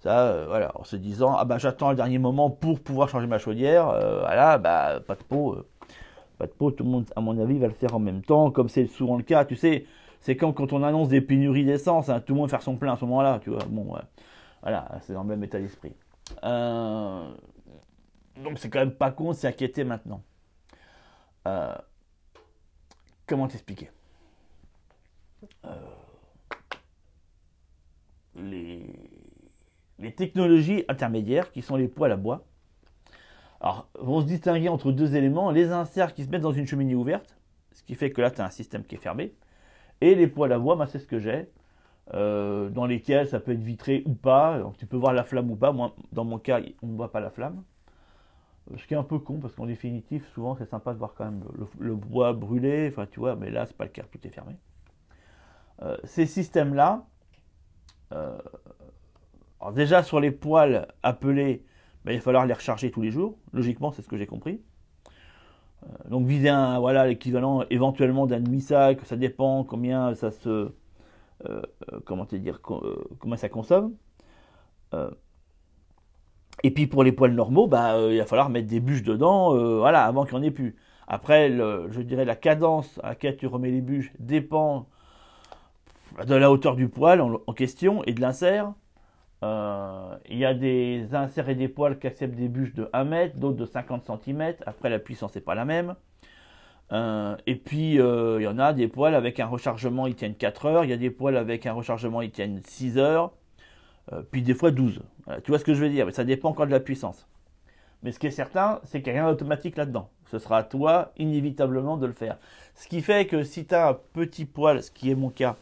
Ça, 0.00 0.26
euh, 0.26 0.46
voilà, 0.48 0.72
en 0.74 0.84
se 0.84 0.96
disant, 0.96 1.34
ah 1.38 1.44
bah 1.44 1.58
j'attends 1.58 1.90
le 1.90 1.96
dernier 1.96 2.18
moment 2.18 2.50
pour 2.50 2.80
pouvoir 2.80 3.08
changer 3.08 3.26
ma 3.26 3.38
chaudière, 3.38 3.88
euh, 3.88 4.20
voilà, 4.20 4.58
bah 4.58 5.00
pas 5.06 5.14
de 5.14 5.22
peau, 5.22 5.54
euh, 5.54 5.66
pas 6.38 6.46
de 6.46 6.52
peau, 6.52 6.72
tout 6.72 6.84
le 6.84 6.90
monde, 6.90 7.06
à 7.14 7.20
mon 7.20 7.38
avis, 7.38 7.58
va 7.58 7.68
le 7.68 7.72
faire 7.72 7.94
en 7.94 8.00
même 8.00 8.22
temps, 8.22 8.50
comme 8.50 8.68
c'est 8.68 8.86
souvent 8.86 9.16
le 9.16 9.22
cas, 9.22 9.44
tu 9.44 9.56
sais, 9.56 9.86
c'est 10.26 10.36
comme 10.36 10.52
quand 10.52 10.72
on 10.72 10.82
annonce 10.82 11.08
des 11.08 11.20
pénuries 11.20 11.64
d'essence, 11.64 12.08
hein, 12.08 12.18
tout 12.18 12.34
le 12.34 12.40
monde 12.40 12.50
faire 12.50 12.60
son 12.60 12.76
plein 12.76 12.94
à 12.94 12.96
ce 12.96 13.04
moment-là, 13.04 13.38
tu 13.44 13.50
vois, 13.50 13.64
bon, 13.68 13.96
voilà, 14.60 14.98
c'est 15.02 15.12
dans 15.12 15.22
le 15.22 15.28
même 15.28 15.44
état 15.44 15.60
d'esprit. 15.60 15.94
Euh, 16.42 17.32
donc 18.42 18.58
c'est 18.58 18.68
quand 18.68 18.80
même 18.80 18.90
pas 18.90 19.12
con 19.12 19.30
de 19.30 19.36
s'inquiéter 19.36 19.84
maintenant. 19.84 20.24
Euh, 21.46 21.76
comment 23.28 23.46
t'expliquer? 23.46 23.88
Euh, 25.64 25.70
les, 28.34 28.82
les, 30.00 30.12
technologies 30.12 30.84
intermédiaires, 30.88 31.52
qui 31.52 31.62
sont 31.62 31.76
les 31.76 31.86
poêles 31.86 32.10
à 32.10 32.16
bois, 32.16 32.44
alors, 33.60 33.88
vont 33.94 34.22
se 34.22 34.26
distinguer 34.26 34.70
entre 34.70 34.90
deux 34.90 35.14
éléments, 35.14 35.52
les 35.52 35.70
inserts 35.70 36.14
qui 36.14 36.24
se 36.24 36.30
mettent 36.30 36.42
dans 36.42 36.50
une 36.50 36.66
cheminée 36.66 36.96
ouverte, 36.96 37.38
ce 37.70 37.84
qui 37.84 37.94
fait 37.94 38.10
que 38.10 38.20
là 38.20 38.32
tu 38.32 38.40
as 38.40 38.44
un 38.44 38.50
système 38.50 38.82
qui 38.82 38.96
est 38.96 38.98
fermé, 38.98 39.32
et 40.00 40.14
les 40.14 40.26
poêles 40.26 40.52
à 40.52 40.58
bois, 40.58 40.76
bah, 40.76 40.86
c'est 40.86 40.98
ce 40.98 41.06
que 41.06 41.18
j'ai, 41.18 41.48
euh, 42.14 42.68
dans 42.70 42.86
lesquels 42.86 43.28
ça 43.28 43.40
peut 43.40 43.52
être 43.52 43.60
vitré 43.60 44.02
ou 44.06 44.14
pas, 44.14 44.58
donc 44.58 44.76
tu 44.76 44.86
peux 44.86 44.96
voir 44.96 45.12
la 45.12 45.24
flamme 45.24 45.50
ou 45.50 45.56
pas, 45.56 45.72
moi 45.72 45.94
dans 46.12 46.24
mon 46.24 46.38
cas 46.38 46.60
on 46.82 46.88
ne 46.88 46.96
voit 46.96 47.10
pas 47.10 47.20
la 47.20 47.30
flamme. 47.30 47.62
Ce 48.76 48.86
qui 48.86 48.94
est 48.94 48.96
un 48.96 49.04
peu 49.04 49.18
con, 49.20 49.38
parce 49.38 49.54
qu'en 49.54 49.66
définitive, 49.66 50.26
souvent 50.34 50.56
c'est 50.56 50.66
sympa 50.66 50.92
de 50.92 50.98
voir 50.98 51.14
quand 51.14 51.24
même 51.24 51.44
le, 51.78 51.94
bois 51.94 52.32
brûlé, 52.32 52.88
enfin 52.90 53.06
tu 53.06 53.20
vois, 53.20 53.36
mais 53.36 53.50
là 53.50 53.66
c'est 53.66 53.76
pas 53.76 53.84
le 53.84 53.90
cas, 53.90 54.02
tout 54.10 54.24
est 54.26 54.30
fermé. 54.30 54.56
Euh, 55.82 55.96
ces 56.04 56.26
systèmes-là, 56.26 57.06
euh, 58.12 58.38
déjà 59.72 60.02
sur 60.02 60.20
les 60.20 60.30
poils 60.30 60.88
appelés, 61.02 61.64
ben, 62.04 62.12
il 62.12 62.18
va 62.18 62.22
falloir 62.22 62.46
les 62.46 62.54
recharger 62.54 62.90
tous 62.90 63.02
les 63.02 63.10
jours, 63.10 63.38
logiquement 63.52 63.90
c'est 63.92 64.02
ce 64.02 64.08
que 64.08 64.16
j'ai 64.16 64.26
compris. 64.26 64.60
Euh, 65.82 66.08
donc 66.08 66.26
viser 66.26 66.50
voilà, 66.80 67.06
l'équivalent 67.06 67.64
éventuellement 67.70 68.26
d'un 68.26 68.40
demi-sac, 68.40 69.00
ça 69.04 69.16
dépend 69.16 69.64
combien 69.64 70.14
ça 70.14 70.30
se... 70.30 70.72
comment 72.04 72.26
te 72.26 72.36
dire, 72.36 72.60
comment 72.62 73.36
ça 73.36 73.48
consomme. 73.48 73.94
Et 76.62 76.70
puis 76.70 76.86
pour 76.86 77.04
les 77.04 77.12
poils 77.12 77.34
normaux, 77.34 77.66
bah, 77.66 77.94
euh, 77.94 78.12
il 78.12 78.18
va 78.18 78.26
falloir 78.26 78.48
mettre 78.48 78.68
des 78.68 78.80
bûches 78.80 79.02
dedans, 79.02 79.54
euh, 79.54 79.78
voilà, 79.78 80.04
avant 80.04 80.24
qu'il 80.24 80.38
n'y 80.38 80.44
en 80.44 80.48
ait 80.48 80.50
plus. 80.50 80.76
Après, 81.06 81.50
je 81.50 82.00
dirais 82.00 82.24
la 82.24 82.34
cadence 82.34 82.98
à 83.04 83.10
laquelle 83.10 83.36
tu 83.36 83.46
remets 83.46 83.70
les 83.70 83.80
bûches 83.80 84.12
dépend 84.18 84.88
de 86.26 86.34
la 86.34 86.50
hauteur 86.50 86.74
du 86.74 86.88
poil 86.88 87.20
en, 87.20 87.52
question 87.52 88.02
et 88.04 88.12
de 88.12 88.20
l'insert. 88.20 88.72
Euh, 89.42 90.16
il 90.28 90.38
y 90.38 90.44
a 90.44 90.54
des 90.54 91.14
inserts 91.14 91.48
et 91.48 91.54
des 91.54 91.68
poils 91.68 91.98
qui 91.98 92.06
acceptent 92.06 92.36
des 92.36 92.48
bûches 92.48 92.74
de 92.74 92.88
1 92.92 93.04
mètre, 93.04 93.36
d'autres 93.36 93.58
de 93.58 93.66
50 93.66 94.04
cm. 94.24 94.54
Après, 94.66 94.90
la 94.90 94.98
puissance 94.98 95.34
n'est 95.34 95.40
pas 95.40 95.54
la 95.54 95.64
même. 95.64 95.94
et 96.92 97.56
puis, 97.56 97.94
il 97.94 98.42
y 98.42 98.46
en 98.46 98.58
a 98.58 98.72
des 98.72 98.88
poils 98.88 99.14
avec 99.14 99.40
un 99.40 99.46
rechargement, 99.46 100.06
ils 100.06 100.14
tiennent 100.14 100.36
4 100.36 100.66
heures. 100.66 100.84
Il 100.84 100.90
y 100.90 100.94
a 100.94 100.96
des 100.96 101.10
poils 101.10 101.36
avec 101.36 101.66
un 101.66 101.72
rechargement, 101.72 102.22
ils 102.22 102.30
tiennent 102.30 102.60
6 102.64 102.98
heures. 102.98 103.32
Euh, 104.12 104.22
puis 104.30 104.42
des 104.42 104.54
fois 104.54 104.70
12. 104.70 105.02
tu 105.42 105.50
vois 105.50 105.58
ce 105.58 105.64
que 105.64 105.74
je 105.74 105.80
veux 105.80 105.90
dire 105.90 106.06
Mais 106.06 106.12
ça 106.12 106.24
dépend 106.24 106.50
encore 106.50 106.66
de 106.66 106.72
la 106.72 106.80
puissance. 106.80 107.26
Mais 108.02 108.12
ce 108.12 108.18
qui 108.18 108.26
est 108.26 108.30
certain, 108.30 108.80
c'est 108.84 109.02
qu'il 109.02 109.12
n'y 109.12 109.18
a 109.18 109.22
rien 109.22 109.32
d'automatique 109.32 109.76
là-dedans. 109.76 110.10
Ce 110.30 110.38
sera 110.38 110.58
à 110.58 110.62
toi, 110.62 111.12
inévitablement, 111.16 111.96
de 111.96 112.06
le 112.06 112.12
faire. 112.12 112.38
Ce 112.74 112.86
qui 112.86 113.00
fait 113.00 113.26
que 113.26 113.42
si 113.42 113.66
tu 113.66 113.74
as 113.74 113.88
un 113.88 113.98
petit 114.12 114.44
poil, 114.44 114.82
ce 114.82 114.90
qui 114.90 115.10
est 115.10 115.14
mon 115.14 115.30
cas, 115.30 115.56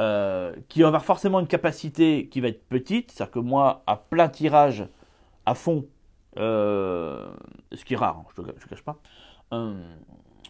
euh, 0.00 0.54
qui 0.68 0.82
va 0.82 0.88
avoir 0.88 1.04
forcément 1.04 1.40
une 1.40 1.46
capacité 1.46 2.28
qui 2.28 2.40
va 2.40 2.48
être 2.48 2.66
petite, 2.68 3.12
c'est-à-dire 3.12 3.32
que 3.32 3.38
moi, 3.38 3.82
à 3.86 3.96
plein 3.96 4.28
tirage, 4.28 4.88
à 5.46 5.54
fond, 5.54 5.86
euh, 6.38 7.32
ce 7.72 7.84
qui 7.84 7.94
est 7.94 7.96
rare, 7.96 8.18
hein, 8.18 8.24
je 8.36 8.42
ne 8.42 8.50
te 8.50 8.68
cache 8.68 8.82
pas, 8.82 8.98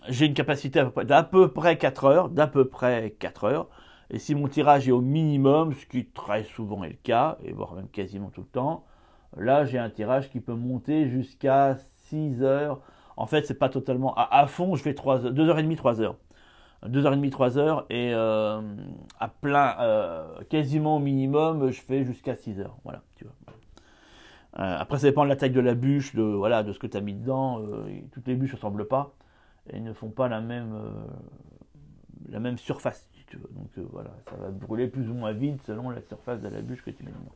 j'ai 0.08 0.26
une 0.26 0.34
capacité 0.34 0.84
d'à 1.04 1.22
peu, 1.22 1.48
près 1.52 1.78
4 1.78 2.04
heures, 2.04 2.28
d'à 2.28 2.46
peu 2.46 2.66
près 2.68 3.14
4 3.18 3.44
heures, 3.44 3.68
Et 4.10 4.18
si 4.18 4.34
mon 4.34 4.48
tirage 4.48 4.88
est 4.88 4.92
au 4.92 5.00
minimum, 5.00 5.72
ce 5.72 5.86
qui 5.86 6.06
très 6.06 6.44
souvent 6.44 6.84
est 6.84 6.90
le 6.90 6.98
cas, 7.02 7.38
et 7.42 7.52
voire 7.52 7.74
même 7.74 7.88
quasiment 7.88 8.30
tout 8.30 8.42
le 8.42 8.46
temps, 8.46 8.84
là 9.36 9.64
j'ai 9.64 9.78
un 9.78 9.90
tirage 9.90 10.30
qui 10.30 10.40
peut 10.40 10.54
monter 10.54 11.08
jusqu'à 11.08 11.76
6 12.06 12.42
heures. 12.42 12.80
En 13.16 13.26
fait, 13.26 13.46
c'est 13.46 13.58
pas 13.58 13.68
totalement 13.68 14.14
à, 14.16 14.46
fond, 14.46 14.74
je 14.74 14.82
fais 14.82 14.94
3 14.94 15.26
heures, 15.26 15.32
2h30, 15.32 15.76
3 15.76 16.00
heures. 16.00 16.16
2h30, 16.88 17.30
3 17.30 17.58
heures 17.58 17.86
et 17.88 18.12
euh, 18.12 18.60
à 19.18 19.28
plein, 19.28 19.76
euh, 19.80 20.42
quasiment 20.50 20.96
au 20.96 20.98
minimum, 20.98 21.70
je 21.70 21.80
fais 21.80 22.04
jusqu'à 22.04 22.34
6 22.34 22.60
heures. 22.60 22.76
Voilà, 22.84 23.02
tu 23.16 23.24
vois. 23.24 23.32
Euh, 24.58 24.76
après, 24.78 24.98
ça 24.98 25.08
dépend 25.08 25.24
de 25.24 25.28
la 25.28 25.36
taille 25.36 25.50
de 25.50 25.60
la 25.60 25.74
bûche, 25.74 26.14
de, 26.14 26.22
voilà, 26.22 26.62
de 26.62 26.72
ce 26.72 26.78
que 26.78 26.86
tu 26.86 26.96
as 26.96 27.00
mis 27.00 27.14
dedans. 27.14 27.60
toutes 28.12 28.28
les 28.28 28.34
bûches 28.34 28.52
ne 28.52 28.56
ressemblent 28.56 28.86
pas 28.86 29.14
et 29.72 29.80
ne 29.80 29.92
font 29.92 30.10
pas 30.10 30.28
la 30.28 30.40
même, 30.40 30.74
la 32.28 32.38
même 32.38 32.58
surface. 32.58 33.08
Donc 33.50 33.70
voilà, 33.90 34.10
ça 34.30 34.36
va 34.36 34.50
brûler 34.50 34.86
plus 34.86 35.08
ou 35.08 35.14
moins 35.14 35.32
vite 35.32 35.60
selon 35.66 35.90
la 35.90 36.00
surface 36.02 36.40
de 36.40 36.48
la 36.48 36.60
bûche 36.60 36.84
que 36.84 36.90
tu 36.90 37.02
mets 37.02 37.10
dedans. 37.10 37.32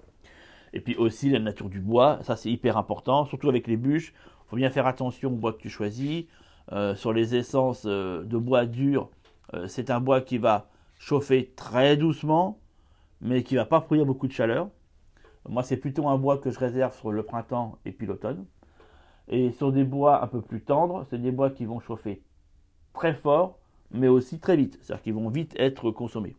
Et 0.73 0.81
puis 0.81 0.95
aussi 0.95 1.31
la 1.31 1.41
nature 1.41 1.69
du 1.69 1.81
bois, 1.81 2.21
ça 2.23 2.37
c'est 2.37 2.51
hyper 2.51 2.77
important, 2.77 3.25
surtout 3.25 3.49
avec 3.49 3.67
les 3.67 3.77
bûches. 3.77 4.13
Il 4.13 4.51
faut 4.51 4.57
bien 4.57 4.71
faire 4.71 4.87
attention 4.87 5.31
au 5.31 5.35
bois 5.35 5.55
que 5.55 5.61
tu 5.63 5.71
choisis. 5.71 6.27
sur 6.95 7.13
les 7.13 7.35
essences 7.35 7.85
de 7.87 8.37
bois 8.37 8.67
dur, 8.67 9.11
c'est 9.67 9.91
un 9.91 10.01
bois 10.01 10.21
qui 10.21 10.39
va 10.39 10.69
chauffer 10.99 11.53
très 11.57 11.97
doucement, 11.97 12.59
mais 13.21 13.43
qui 13.43 13.55
ne 13.55 13.61
va 13.61 13.67
pas 13.67 13.81
produire 13.81 14.07
beaucoup 14.07 14.27
de 14.27 14.33
chaleur. 14.33 14.69
Moi, 15.49 15.63
c'est 15.63 15.77
plutôt 15.77 16.09
un 16.09 16.19
bois 16.19 16.39
que 16.39 16.51
je 16.51 16.59
réserve 16.59 16.95
sur 16.97 17.11
le 17.11 17.23
printemps 17.23 17.79
et 17.85 17.93
puis 17.93 18.07
l'automne. 18.07 18.45
Et 19.29 19.53
sur 19.53 19.73
des 19.73 19.85
bois 19.85 20.23
un 20.23 20.27
peu 20.27 20.41
plus 20.41 20.63
tendres, 20.63 21.07
c'est 21.11 21.21
des 21.21 21.31
bois 21.31 21.51
qui 21.51 21.65
vont 21.65 21.81
chauffer 21.81 22.23
très 22.93 23.15
fort, 23.15 23.59
mais 23.91 24.09
aussi 24.09 24.41
très 24.41 24.57
vite. 24.57 24.79
C'est-à-dire 24.83 25.03
qu'ils 25.03 25.15
vont 25.15 25.29
vite 25.31 25.55
être 25.59 25.91
consommés. 25.91 26.37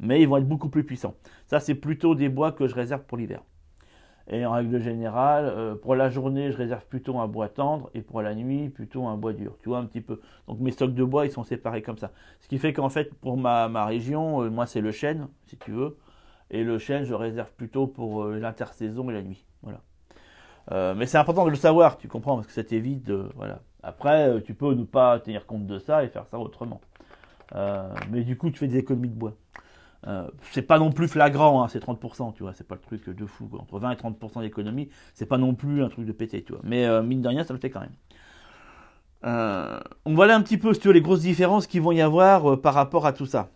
Mais 0.00 0.22
ils 0.22 0.28
vont 0.28 0.36
être 0.36 0.48
beaucoup 0.48 0.68
plus 0.68 0.84
puissants. 0.84 1.14
Ça, 1.46 1.60
c'est 1.60 1.74
plutôt 1.74 2.14
des 2.14 2.28
bois 2.28 2.52
que 2.52 2.66
je 2.66 2.74
réserve 2.74 3.04
pour 3.04 3.18
l'hiver. 3.18 3.42
Et 4.30 4.44
en 4.44 4.52
règle 4.52 4.78
générale, 4.80 5.46
euh, 5.46 5.74
pour 5.74 5.94
la 5.94 6.10
journée, 6.10 6.52
je 6.52 6.56
réserve 6.56 6.84
plutôt 6.86 7.18
un 7.18 7.26
bois 7.26 7.48
tendre 7.48 7.90
et 7.94 8.02
pour 8.02 8.20
la 8.20 8.34
nuit, 8.34 8.68
plutôt 8.68 9.06
un 9.06 9.16
bois 9.16 9.32
dur. 9.32 9.56
Tu 9.62 9.70
vois 9.70 9.78
un 9.78 9.86
petit 9.86 10.02
peu. 10.02 10.20
Donc 10.46 10.60
mes 10.60 10.70
stocks 10.70 10.94
de 10.94 11.04
bois, 11.04 11.24
ils 11.24 11.32
sont 11.32 11.44
séparés 11.44 11.80
comme 11.80 11.96
ça. 11.96 12.10
Ce 12.40 12.48
qui 12.48 12.58
fait 12.58 12.74
qu'en 12.74 12.90
fait, 12.90 13.14
pour 13.14 13.38
ma, 13.38 13.86
région, 13.86 14.42
euh, 14.42 14.50
moi, 14.50 14.66
c'est 14.66 14.82
le 14.82 14.92
chêne, 14.92 15.28
si 15.46 15.56
tu 15.56 15.72
veux. 15.72 15.96
Et 16.50 16.62
le 16.62 16.78
chêne, 16.78 17.04
je 17.04 17.14
réserve 17.14 17.50
plutôt 17.52 17.86
pour 17.86 18.24
euh, 18.24 18.38
l'intersaison 18.38 19.08
et 19.08 19.14
la 19.14 19.22
nuit. 19.22 19.46
Voilà. 19.62 20.94
mais 20.94 21.06
c'est 21.06 21.18
important 21.18 21.44
de 21.46 21.50
le 21.50 21.56
savoir, 21.56 21.96
tu 21.96 22.08
comprends, 22.08 22.36
parce 22.36 22.46
que 22.46 22.52
ça 22.52 22.64
t'évite 22.64 23.02
de. 23.04 23.30
Voilà. 23.36 23.60
Après, 23.82 24.42
tu 24.42 24.52
peux 24.54 24.74
ne 24.74 24.84
pas 24.84 25.18
tenir 25.20 25.46
compte 25.46 25.66
de 25.66 25.78
ça 25.78 26.04
et 26.04 26.08
faire 26.08 26.26
ça 26.26 26.38
autrement. 26.38 26.80
mais 28.10 28.24
du 28.24 28.36
coup, 28.36 28.50
tu 28.50 28.58
fais 28.58 28.68
des 28.68 28.76
économies 28.78 29.08
de 29.08 29.14
bois. 29.14 29.32
Euh, 30.06 30.28
c'est 30.52 30.62
pas 30.62 30.78
non 30.78 30.92
plus 30.92 31.08
flagrant, 31.08 31.62
hein, 31.62 31.68
c'est 31.68 31.82
30%, 31.82 32.32
tu 32.34 32.42
vois, 32.44 32.52
c'est 32.52 32.66
pas 32.66 32.76
le 32.76 32.80
truc 32.80 33.08
de 33.08 33.26
fou. 33.26 33.48
Entre 33.58 33.78
20 33.78 33.90
et 33.92 33.96
30% 33.96 34.40
d'économie, 34.42 34.88
c'est 35.14 35.26
pas 35.26 35.38
non 35.38 35.54
plus 35.54 35.82
un 35.82 35.88
truc 35.88 36.06
de 36.06 36.12
pété, 36.12 36.42
tu 36.42 36.52
vois. 36.52 36.62
Mais 36.64 36.86
euh, 36.86 37.02
mine 37.02 37.20
de 37.20 37.28
rien, 37.28 37.44
ça 37.44 37.52
le 37.52 37.58
fait 37.58 37.70
quand 37.70 37.80
même. 37.80 37.94
Euh, 39.24 39.80
on 40.04 40.14
voilà 40.14 40.36
un 40.36 40.42
petit 40.42 40.58
peu, 40.58 40.72
tu 40.74 40.92
les 40.92 41.00
grosses 41.00 41.22
différences 41.22 41.66
qui 41.66 41.80
vont 41.80 41.90
y 41.90 42.00
avoir 42.00 42.60
par 42.60 42.74
rapport 42.74 43.06
à 43.06 43.12
tout 43.12 43.26
ça. 43.26 43.48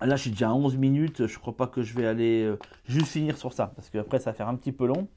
Là, 0.00 0.16
je 0.16 0.22
suis 0.22 0.30
déjà 0.30 0.50
à 0.50 0.52
11 0.52 0.76
minutes, 0.76 1.26
je 1.26 1.38
crois 1.38 1.56
pas 1.56 1.66
que 1.66 1.82
je 1.82 1.94
vais 1.94 2.06
aller 2.06 2.50
juste 2.86 3.08
finir 3.08 3.36
sur 3.36 3.52
ça, 3.52 3.72
parce 3.74 3.90
qu'après, 3.90 4.18
ça 4.18 4.30
va 4.30 4.34
faire 4.34 4.48
un 4.48 4.54
petit 4.54 4.72
peu 4.72 4.86
long. 4.86 5.08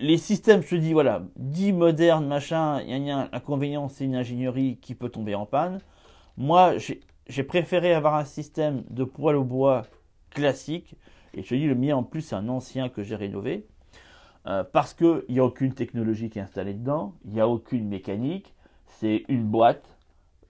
les 0.00 0.16
systèmes, 0.18 0.62
je 0.62 0.70
te 0.70 0.74
dis, 0.76 0.92
voilà, 0.92 1.22
dit 1.36 1.72
moderne, 1.72 2.26
machin, 2.26 2.80
il 2.80 3.06
y 3.06 3.10
a 3.10 3.18
un 3.18 3.28
inconvénient, 3.32 3.88
c'est 3.88 4.06
une 4.06 4.16
ingénierie 4.16 4.78
qui 4.80 4.94
peut 4.94 5.10
tomber 5.10 5.34
en 5.34 5.46
panne. 5.46 5.78
Moi, 6.36 6.78
j'ai 6.78 7.00
j'ai 7.30 7.44
préféré 7.44 7.94
avoir 7.94 8.16
un 8.16 8.24
système 8.24 8.82
de 8.90 9.04
poêle 9.04 9.36
au 9.36 9.44
bois 9.44 9.82
classique. 10.30 10.96
Et 11.32 11.42
je 11.42 11.54
dis, 11.54 11.66
le 11.66 11.76
mien 11.76 11.96
en 11.96 12.02
plus, 12.02 12.22
c'est 12.22 12.34
un 12.34 12.48
ancien 12.48 12.88
que 12.88 13.02
j'ai 13.04 13.14
rénové. 13.14 13.66
Euh, 14.46 14.64
parce 14.64 14.94
qu'il 14.94 15.22
n'y 15.28 15.38
a 15.38 15.44
aucune 15.44 15.72
technologie 15.72 16.28
qui 16.28 16.38
est 16.38 16.42
installée 16.42 16.74
dedans, 16.74 17.14
il 17.24 17.32
n'y 17.32 17.40
a 17.40 17.46
aucune 17.46 17.86
mécanique. 17.86 18.54
C'est 18.86 19.24
une 19.28 19.44
boîte 19.44 19.98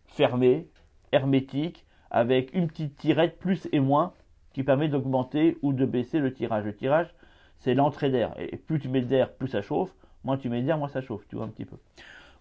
fermée, 0.07 0.69
hermétique, 1.13 1.85
avec 2.11 2.55
une 2.55 2.67
petite 2.69 2.97
tirette 2.97 3.39
plus 3.39 3.69
et 3.73 3.81
moins 3.81 4.15
qui 4.53 4.63
permet 4.63 4.89
d'augmenter 4.89 5.59
ou 5.63 5.73
de 5.73 5.85
baisser 5.85 6.19
le 6.19 6.33
tirage. 6.33 6.65
Le 6.65 6.75
tirage, 6.75 7.15
c'est 7.59 7.75
l'entrée 7.75 8.11
d'air. 8.11 8.33
Et 8.39 8.57
plus 8.57 8.79
tu 8.81 8.89
mets 8.89 9.03
d'air, 9.03 9.33
plus 9.35 9.49
ça 9.49 9.61
chauffe. 9.61 9.95
Moins 10.25 10.39
tu 10.39 10.49
mets 10.49 10.63
d'air, 10.63 10.79
moins 10.79 10.89
ça 10.89 11.03
chauffe. 11.03 11.27
Tu 11.29 11.37
vois 11.37 11.45
un 11.45 11.49
petit 11.49 11.67
peu. 11.67 11.77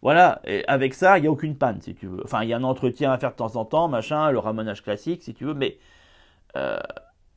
Voilà, 0.02 0.42
et 0.46 0.64
avec 0.68 0.94
ça, 0.94 1.18
il 1.18 1.22
n'y 1.22 1.28
a 1.28 1.32
aucune 1.32 1.58
panne, 1.58 1.82
si 1.82 1.94
tu 1.94 2.08
veux. 2.08 2.22
Enfin, 2.24 2.44
il 2.44 2.50
y 2.50 2.54
a 2.54 2.58
un 2.58 2.64
entretien 2.64 3.12
à 3.12 3.18
faire 3.18 3.32
de 3.32 3.36
temps 3.36 3.58
en 3.58 3.66
temps, 3.66 3.90
machin, 3.90 4.32
le 4.32 4.40
ramonage 4.40 4.82
classique, 4.82 5.24
si 5.24 5.34
tu 5.34 5.44
veux, 5.44 5.54
mais 5.54 5.78
euh, 6.56 6.80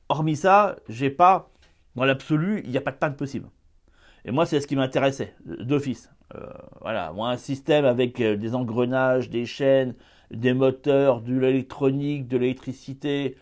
hormis 0.09 0.37
ça, 0.37 0.76
j'ai 0.88 1.11
pas, 1.11 1.50
dans 1.97 2.04
l'absolu, 2.04 2.62
il 2.64 2.71
n'y 2.71 2.76
a 2.76 2.81
pas 2.81 2.92
de 2.92 2.97
panne 2.99 3.16
possible. 3.16 3.49
Et 4.25 4.31
moi, 4.31 4.47
c'est 4.47 4.61
ce 4.61 4.69
qui 4.69 4.76
m'intéressait, 4.76 5.35
d'office. 5.45 6.11
Euh, 6.37 6.47
voilà, 6.81 7.12
moi, 7.12 7.31
un 7.31 7.37
système 7.37 7.85
avec 7.85 8.21
euh, 8.21 8.37
des 8.37 8.54
engrenages, 8.54 9.28
des 9.28 9.45
chaînes, 9.45 9.95
des 10.31 10.54
moteurs, 10.54 11.21
de 11.21 11.37
l'électronique, 11.37 12.28
de 12.28 12.38
l'électricité, 12.38 13.37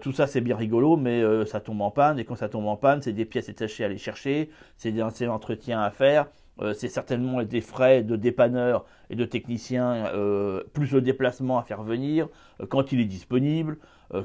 tout 0.00 0.12
ça, 0.12 0.26
c'est 0.26 0.40
bien 0.40 0.56
rigolo, 0.56 0.96
mais 0.96 1.22
ça 1.46 1.60
tombe 1.60 1.82
en 1.82 1.90
panne, 1.92 2.18
et 2.18 2.24
quand 2.24 2.34
ça 2.34 2.48
tombe 2.48 2.66
en 2.66 2.76
panne, 2.76 3.00
c'est 3.00 3.12
des 3.12 3.24
pièces 3.24 3.46
détachées 3.46 3.84
à 3.84 3.86
aller 3.86 3.98
chercher, 3.98 4.50
c'est 4.76 4.90
des 4.90 5.02
entretiens 5.28 5.80
à 5.80 5.90
faire, 5.90 6.26
c'est 6.74 6.88
certainement 6.88 7.42
des 7.42 7.60
frais 7.60 8.02
de 8.02 8.16
dépanneur 8.16 8.84
et 9.10 9.16
de 9.16 9.24
technicien, 9.24 10.06
euh, 10.14 10.62
plus 10.72 10.92
le 10.92 11.00
déplacement 11.00 11.58
à 11.58 11.62
faire 11.62 11.82
venir, 11.82 12.28
euh, 12.60 12.66
quand 12.66 12.92
il 12.92 13.00
est 13.00 13.06
disponible, 13.06 13.78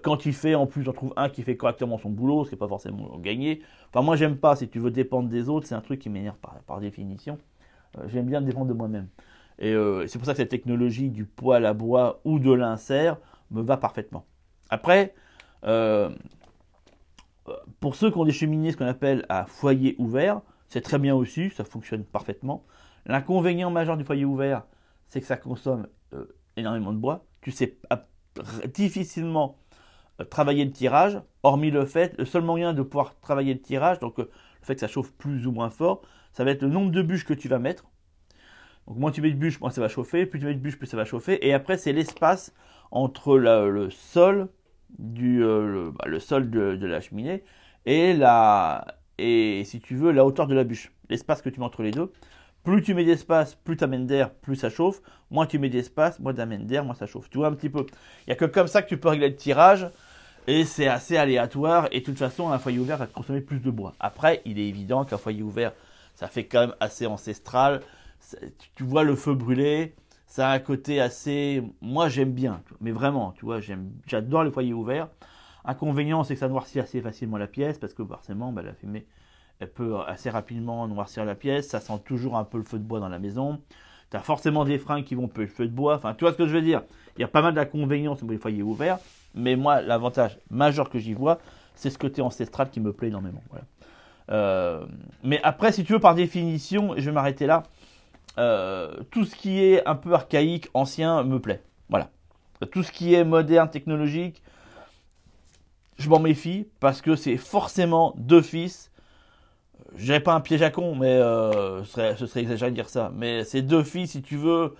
quand 0.03 0.25
il 0.25 0.33
fait, 0.33 0.53
en 0.53 0.65
plus, 0.67 0.85
on 0.89 0.91
trouve 0.91 1.13
un 1.15 1.29
qui 1.29 1.43
fait 1.43 1.55
correctement 1.55 1.97
son 1.97 2.09
boulot, 2.09 2.43
ce 2.43 2.49
qui 2.49 2.55
n'est 2.55 2.59
pas 2.59 2.67
forcément 2.67 3.17
gagné. 3.19 3.61
Enfin, 3.87 4.01
moi, 4.01 4.17
j'aime 4.17 4.35
pas, 4.35 4.57
si 4.57 4.67
tu 4.67 4.79
veux 4.79 4.91
dépendre 4.91 5.29
des 5.29 5.47
autres, 5.47 5.65
c'est 5.65 5.75
un 5.75 5.81
truc 5.81 6.01
qui 6.01 6.09
m'énerve 6.09 6.35
par, 6.65 6.81
définition. 6.81 7.37
j'aime 8.07 8.25
bien 8.25 8.41
dépendre 8.41 8.65
de 8.65 8.73
moi-même. 8.73 9.07
Et 9.59 9.73
c'est 10.07 10.19
pour 10.19 10.25
ça 10.25 10.33
que 10.33 10.37
cette 10.39 10.49
technologie 10.49 11.09
du 11.09 11.23
poêle 11.23 11.65
à 11.65 11.73
bois 11.73 12.19
ou 12.25 12.37
de 12.37 12.51
l'insert 12.51 13.15
me 13.49 13.61
va 13.61 13.77
parfaitement. 13.77 14.25
Après, 14.69 15.13
pour 17.79 17.95
ceux 17.95 18.11
qui 18.11 18.17
ont 18.17 18.25
des 18.25 18.33
cheminées, 18.33 18.73
ce 18.73 18.77
qu'on 18.77 18.87
appelle 18.87 19.25
à 19.29 19.45
foyer 19.45 19.95
ouvert, 19.99 20.41
c'est 20.67 20.81
très 20.81 20.99
bien 20.99 21.15
aussi, 21.15 21.49
ça 21.49 21.63
fonctionne 21.63 22.03
parfaitement. 22.03 22.65
L'inconvénient 23.05 23.71
majeur 23.71 23.97
du 23.97 24.03
foyer 24.03 24.25
ouvert, 24.25 24.63
c'est 25.07 25.21
que 25.21 25.27
ça 25.27 25.37
consomme 25.37 25.87
euh, 26.13 26.25
énormément 26.57 26.93
de 26.93 26.97
bois. 26.97 27.25
Tu 27.41 27.51
sais 27.51 27.77
difficilement 28.73 29.57
euh, 30.19 30.25
travailler 30.25 30.65
le 30.65 30.71
tirage, 30.71 31.19
hormis 31.43 31.71
le 31.71 31.85
fait, 31.85 32.17
le 32.17 32.25
seul 32.25 32.43
moyen 32.43 32.73
de 32.73 32.81
pouvoir 32.81 33.19
travailler 33.19 33.53
le 33.53 33.61
tirage, 33.61 33.99
donc 33.99 34.19
euh, 34.19 34.29
le 34.61 34.65
fait 34.65 34.75
que 34.75 34.81
ça 34.81 34.87
chauffe 34.87 35.11
plus 35.13 35.47
ou 35.47 35.51
moins 35.51 35.69
fort, 35.69 36.01
ça 36.33 36.43
va 36.43 36.51
être 36.51 36.61
le 36.61 36.69
nombre 36.69 36.91
de 36.91 37.01
bûches 37.01 37.25
que 37.25 37.33
tu 37.33 37.47
vas 37.47 37.59
mettre. 37.59 37.85
Donc 38.87 38.97
moins 38.97 39.11
tu 39.11 39.21
mets 39.21 39.31
de 39.31 39.37
bûches, 39.37 39.59
moins 39.59 39.69
ça 39.69 39.81
va 39.81 39.87
chauffer, 39.87 40.25
plus 40.25 40.39
tu 40.39 40.45
mets 40.45 40.53
de 40.53 40.59
bûches, 40.59 40.77
plus 40.77 40.87
ça 40.87 40.97
va 40.97 41.05
chauffer. 41.05 41.45
Et 41.47 41.53
après, 41.53 41.77
c'est 41.77 41.93
l'espace 41.93 42.53
entre 42.91 43.37
le 43.37 43.89
sol, 43.89 44.49
bah, 44.89 46.05
de, 46.07 46.85
la 46.85 47.01
cheminée 47.01 47.43
et 47.85 48.13
la, 48.13 48.96
et 49.17 49.63
si 49.65 49.79
tu 49.79 49.95
veux 49.95 50.11
la 50.11 50.25
hauteur 50.25 50.47
de 50.47 50.55
la 50.55 50.63
bûche, 50.63 50.91
l'espace 51.09 51.41
que 51.41 51.49
tu 51.49 51.59
mets 51.59 51.65
entre 51.65 51.83
les 51.83 51.91
deux. 51.91 52.11
Plus 52.63 52.81
tu 52.81 52.93
mets 52.93 53.05
d'espace, 53.05 53.55
plus 53.55 53.77
tu 53.77 53.85
amènes 53.85 54.07
d'air, 54.07 54.29
plus 54.29 54.57
ça 54.57 54.69
chauffe. 54.69 55.01
Moins 55.31 55.45
tu 55.45 55.57
mets 55.57 55.69
d'espace, 55.69 56.19
moins 56.19 56.33
tu 56.33 56.41
amènes 56.41 56.67
d'air, 56.67 56.83
moins 56.83 56.95
ça 56.95 57.05
chauffe. 57.05 57.29
Tu 57.29 57.37
vois 57.37 57.47
un 57.47 57.53
petit 57.53 57.69
peu. 57.69 57.85
Il 58.21 58.29
n'y 58.29 58.33
a 58.33 58.35
que 58.35 58.43
comme 58.43 58.67
ça 58.67 58.81
que 58.81 58.89
tu 58.89 58.97
peux 58.97 59.07
régler 59.07 59.29
le 59.29 59.35
tirage. 59.35 59.89
Et 60.47 60.65
c'est 60.65 60.87
assez 60.87 61.15
aléatoire. 61.15 61.87
Et 61.91 62.01
de 62.01 62.05
toute 62.05 62.17
façon, 62.17 62.49
un 62.49 62.59
foyer 62.59 62.79
ouvert 62.79 62.97
va 62.97 63.07
consommer 63.07 63.41
plus 63.41 63.59
de 63.59 63.71
bois. 63.71 63.93
Après, 63.99 64.41
il 64.45 64.59
est 64.59 64.67
évident 64.67 65.05
qu'un 65.05 65.17
foyer 65.17 65.43
ouvert, 65.43 65.71
ça 66.15 66.27
fait 66.27 66.45
quand 66.45 66.59
même 66.59 66.75
assez 66.79 67.05
ancestral. 67.05 67.81
Tu 68.75 68.83
vois 68.83 69.03
le 69.03 69.15
feu 69.15 69.33
brûler. 69.33 69.95
Ça 70.25 70.49
a 70.49 70.53
un 70.53 70.59
côté 70.59 70.99
assez. 70.99 71.63
Moi, 71.79 72.09
j'aime 72.09 72.33
bien. 72.33 72.61
Mais 72.81 72.91
vraiment, 72.91 73.31
tu 73.31 73.45
vois, 73.45 73.59
j'adore 74.05 74.43
le 74.43 74.51
foyer 74.51 74.73
ouvert. 74.73 75.07
Inconvénient, 75.67 76.23
c'est 76.23 76.33
que 76.33 76.39
ça 76.39 76.47
noircit 76.47 76.79
assez 76.79 77.01
facilement 77.01 77.37
la 77.37 77.47
pièce 77.47 77.77
parce 77.77 77.93
que 77.93 78.03
forcément, 78.03 78.51
bah, 78.51 78.61
la 78.61 78.73
fumée, 78.73 79.05
elle 79.59 79.69
peut 79.69 79.97
assez 80.07 80.29
rapidement 80.29 80.87
noircir 80.87 81.25
la 81.25 81.35
pièce. 81.35 81.67
Ça 81.67 81.79
sent 81.79 82.01
toujours 82.05 82.37
un 82.37 82.45
peu 82.45 82.57
le 82.57 82.63
feu 82.63 82.79
de 82.79 82.83
bois 82.83 82.99
dans 82.99 83.09
la 83.09 83.19
maison. 83.19 83.59
Tu 84.09 84.17
as 84.17 84.21
forcément 84.21 84.63
des 84.63 84.79
freins 84.79 85.03
qui 85.03 85.15
vont 85.15 85.27
peu 85.27 85.41
le 85.41 85.47
feu 85.47 85.67
de 85.67 85.73
bois. 85.73 85.95
Enfin, 85.95 86.13
tu 86.13 86.23
vois 86.23 86.31
ce 86.31 86.37
que 86.37 86.47
je 86.47 86.53
veux 86.53 86.61
dire? 86.61 86.83
Il 87.17 87.21
y 87.21 87.23
a 87.25 87.27
pas 87.27 87.41
mal 87.41 87.53
d'inconvénients 87.53 88.15
sur 88.15 88.27
les 88.27 88.37
foyers 88.37 88.63
ouverts. 88.63 88.99
Mais 89.35 89.55
moi, 89.55 89.81
l'avantage 89.81 90.39
majeur 90.49 90.89
que 90.89 90.99
j'y 90.99 91.13
vois, 91.13 91.39
c'est 91.75 91.89
ce 91.89 91.97
côté 91.97 92.21
ancestral 92.21 92.69
qui 92.69 92.79
me 92.79 92.93
plaît 92.93 93.09
énormément. 93.09 93.43
Euh, 94.31 94.85
mais 95.23 95.39
après, 95.43 95.71
si 95.71 95.83
tu 95.83 95.93
veux, 95.93 95.99
par 95.99 96.15
définition, 96.15 96.93
je 96.97 97.01
vais 97.01 97.11
m'arrêter 97.11 97.45
là. 97.45 97.63
Euh, 98.37 98.93
tout 99.11 99.25
ce 99.25 99.35
qui 99.35 99.63
est 99.63 99.85
un 99.85 99.95
peu 99.95 100.13
archaïque, 100.13 100.69
ancien, 100.73 101.23
me 101.23 101.39
plaît. 101.39 101.61
Voilà. 101.89 102.09
Tout 102.71 102.83
ce 102.83 102.91
qui 102.91 103.13
est 103.13 103.23
moderne, 103.23 103.69
technologique, 103.69 104.41
je 105.97 106.09
m'en 106.09 106.19
méfie 106.19 106.67
parce 106.79 107.01
que 107.01 107.15
c'est 107.15 107.37
forcément 107.37 108.13
deux 108.17 108.41
fils. 108.41 108.91
Je 109.95 110.17
pas 110.19 110.33
un 110.33 110.41
piège 110.41 110.61
à 110.61 110.69
con, 110.69 110.95
mais 110.95 111.07
euh, 111.07 111.83
ce, 111.85 112.25
serait, 112.25 112.41
exagéré 112.41 112.71
de 112.71 112.75
dire 112.75 112.89
ça. 112.89 113.11
Mais 113.15 113.43
c'est 113.43 113.61
deux 113.61 113.83
fils, 113.83 114.11
si 114.11 114.21
tu 114.21 114.35
veux, 114.35 114.75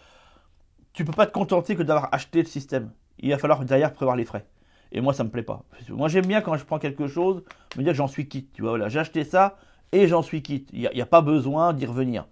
tu 0.93 1.05
peux 1.05 1.13
pas 1.13 1.25
te 1.25 1.31
contenter 1.31 1.75
que 1.75 1.83
d'avoir 1.83 2.09
acheté 2.13 2.41
le 2.41 2.47
système. 2.47 2.91
il 3.19 3.31
va 3.31 3.37
falloir 3.37 3.63
derrière 3.63 3.93
prévoir 3.93 4.15
les 4.15 4.25
frais. 4.25 4.45
Et 4.91 5.01
moi, 5.01 5.13
ça 5.13 5.23
me 5.23 5.29
plaît 5.29 5.43
pas. 5.43 5.63
Moi, 5.89 6.07
j'aime 6.07 6.25
bien 6.25 6.41
quand 6.41 6.55
je 6.55 6.63
prends 6.63 6.79
quelque 6.79 7.07
chose, 7.07 7.43
me 7.77 7.83
dire 7.83 7.91
que 7.91 7.97
j'en 7.97 8.07
suis 8.07 8.27
quitte. 8.27 8.53
Tu 8.53 8.61
vois, 8.61 8.71
voilà, 8.71 8.89
j'ai 8.89 8.99
acheté 8.99 9.23
ça 9.23 9.57
et 9.91 10.07
j'en 10.07 10.21
suis 10.21 10.41
quitte. 10.41 10.69
Il 10.73 10.89
n'y 10.93 11.01
a, 11.01 11.05
pas 11.05 11.21
besoin 11.21 11.73
d'y 11.73 11.85
revenir. 11.85 12.27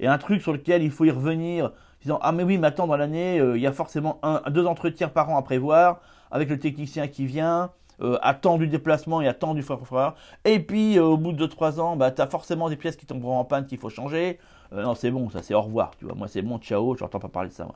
Et 0.00 0.06
un 0.06 0.18
truc 0.18 0.42
sur 0.42 0.52
lequel 0.52 0.82
il 0.82 0.90
faut 0.90 1.04
y 1.04 1.10
revenir, 1.10 1.72
disant 2.02 2.18
Ah, 2.22 2.32
mais 2.32 2.42
oui, 2.42 2.58
mais 2.58 2.68
attends, 2.68 2.86
dans 2.86 2.96
l'année, 2.96 3.38
euh, 3.38 3.56
il 3.56 3.62
y 3.62 3.66
a 3.66 3.72
forcément 3.72 4.18
un, 4.22 4.42
deux 4.50 4.66
entretiens 4.66 5.08
par 5.08 5.30
an 5.30 5.36
à 5.36 5.42
prévoir, 5.42 6.00
avec 6.30 6.48
le 6.48 6.58
technicien 6.58 7.06
qui 7.08 7.26
vient, 7.26 7.70
euh, 8.02 8.58
du 8.58 8.68
déplacement 8.68 9.20
et 9.20 9.28
à 9.28 9.34
temps 9.34 9.54
du 9.54 9.62
frère. 9.62 10.14
Et 10.44 10.60
puis, 10.60 10.98
euh, 10.98 11.04
au 11.04 11.16
bout 11.16 11.32
de 11.32 11.46
2-3 11.46 11.80
ans, 11.80 11.96
bah, 11.96 12.10
tu 12.10 12.22
as 12.22 12.26
forcément 12.26 12.68
des 12.68 12.76
pièces 12.76 12.96
qui 12.96 13.06
tomberont 13.06 13.38
en 13.38 13.44
panne 13.44 13.66
qu'il 13.66 13.78
faut 13.78 13.90
changer. 13.90 14.38
non, 14.72 14.94
c'est 14.94 15.10
bon, 15.10 15.30
ça, 15.30 15.42
c'est 15.42 15.54
au 15.54 15.62
revoir. 15.62 15.92
Tu 15.98 16.04
vois, 16.04 16.14
moi, 16.14 16.28
c'est 16.28 16.42
bon, 16.42 16.58
ciao, 16.58 16.94
je 16.96 17.02
n'entends 17.04 17.18
pas 17.20 17.28
parler 17.28 17.50
de 17.50 17.54
ça. 17.54 17.66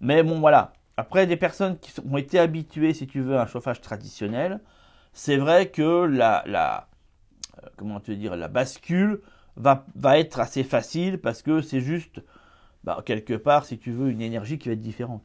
Mais 0.00 0.22
bon, 0.22 0.40
voilà. 0.40 0.72
Après, 0.96 1.26
des 1.26 1.36
personnes 1.36 1.78
qui 1.78 1.92
ont 2.10 2.16
été 2.16 2.38
habituées, 2.38 2.94
si 2.94 3.06
tu 3.06 3.20
veux, 3.20 3.36
à 3.36 3.42
un 3.42 3.46
chauffage 3.46 3.80
traditionnel, 3.80 4.60
c'est 5.12 5.36
vrai 5.36 5.70
que 5.70 6.04
la, 6.04 6.42
la, 6.46 6.88
euh, 7.62 7.68
comment 7.76 8.00
te 8.00 8.12
dire, 8.12 8.36
la 8.36 8.48
bascule 8.48 9.20
va, 9.56 9.84
va 9.94 10.18
être 10.18 10.40
assez 10.40 10.64
facile 10.64 11.18
parce 11.18 11.42
que 11.42 11.60
c'est 11.60 11.80
juste, 11.80 12.22
bah, 12.84 13.02
quelque 13.04 13.34
part, 13.34 13.64
si 13.64 13.78
tu 13.78 13.92
veux, 13.92 14.10
une 14.10 14.22
énergie 14.22 14.58
qui 14.58 14.68
va 14.68 14.74
être 14.74 14.80
différente. 14.80 15.22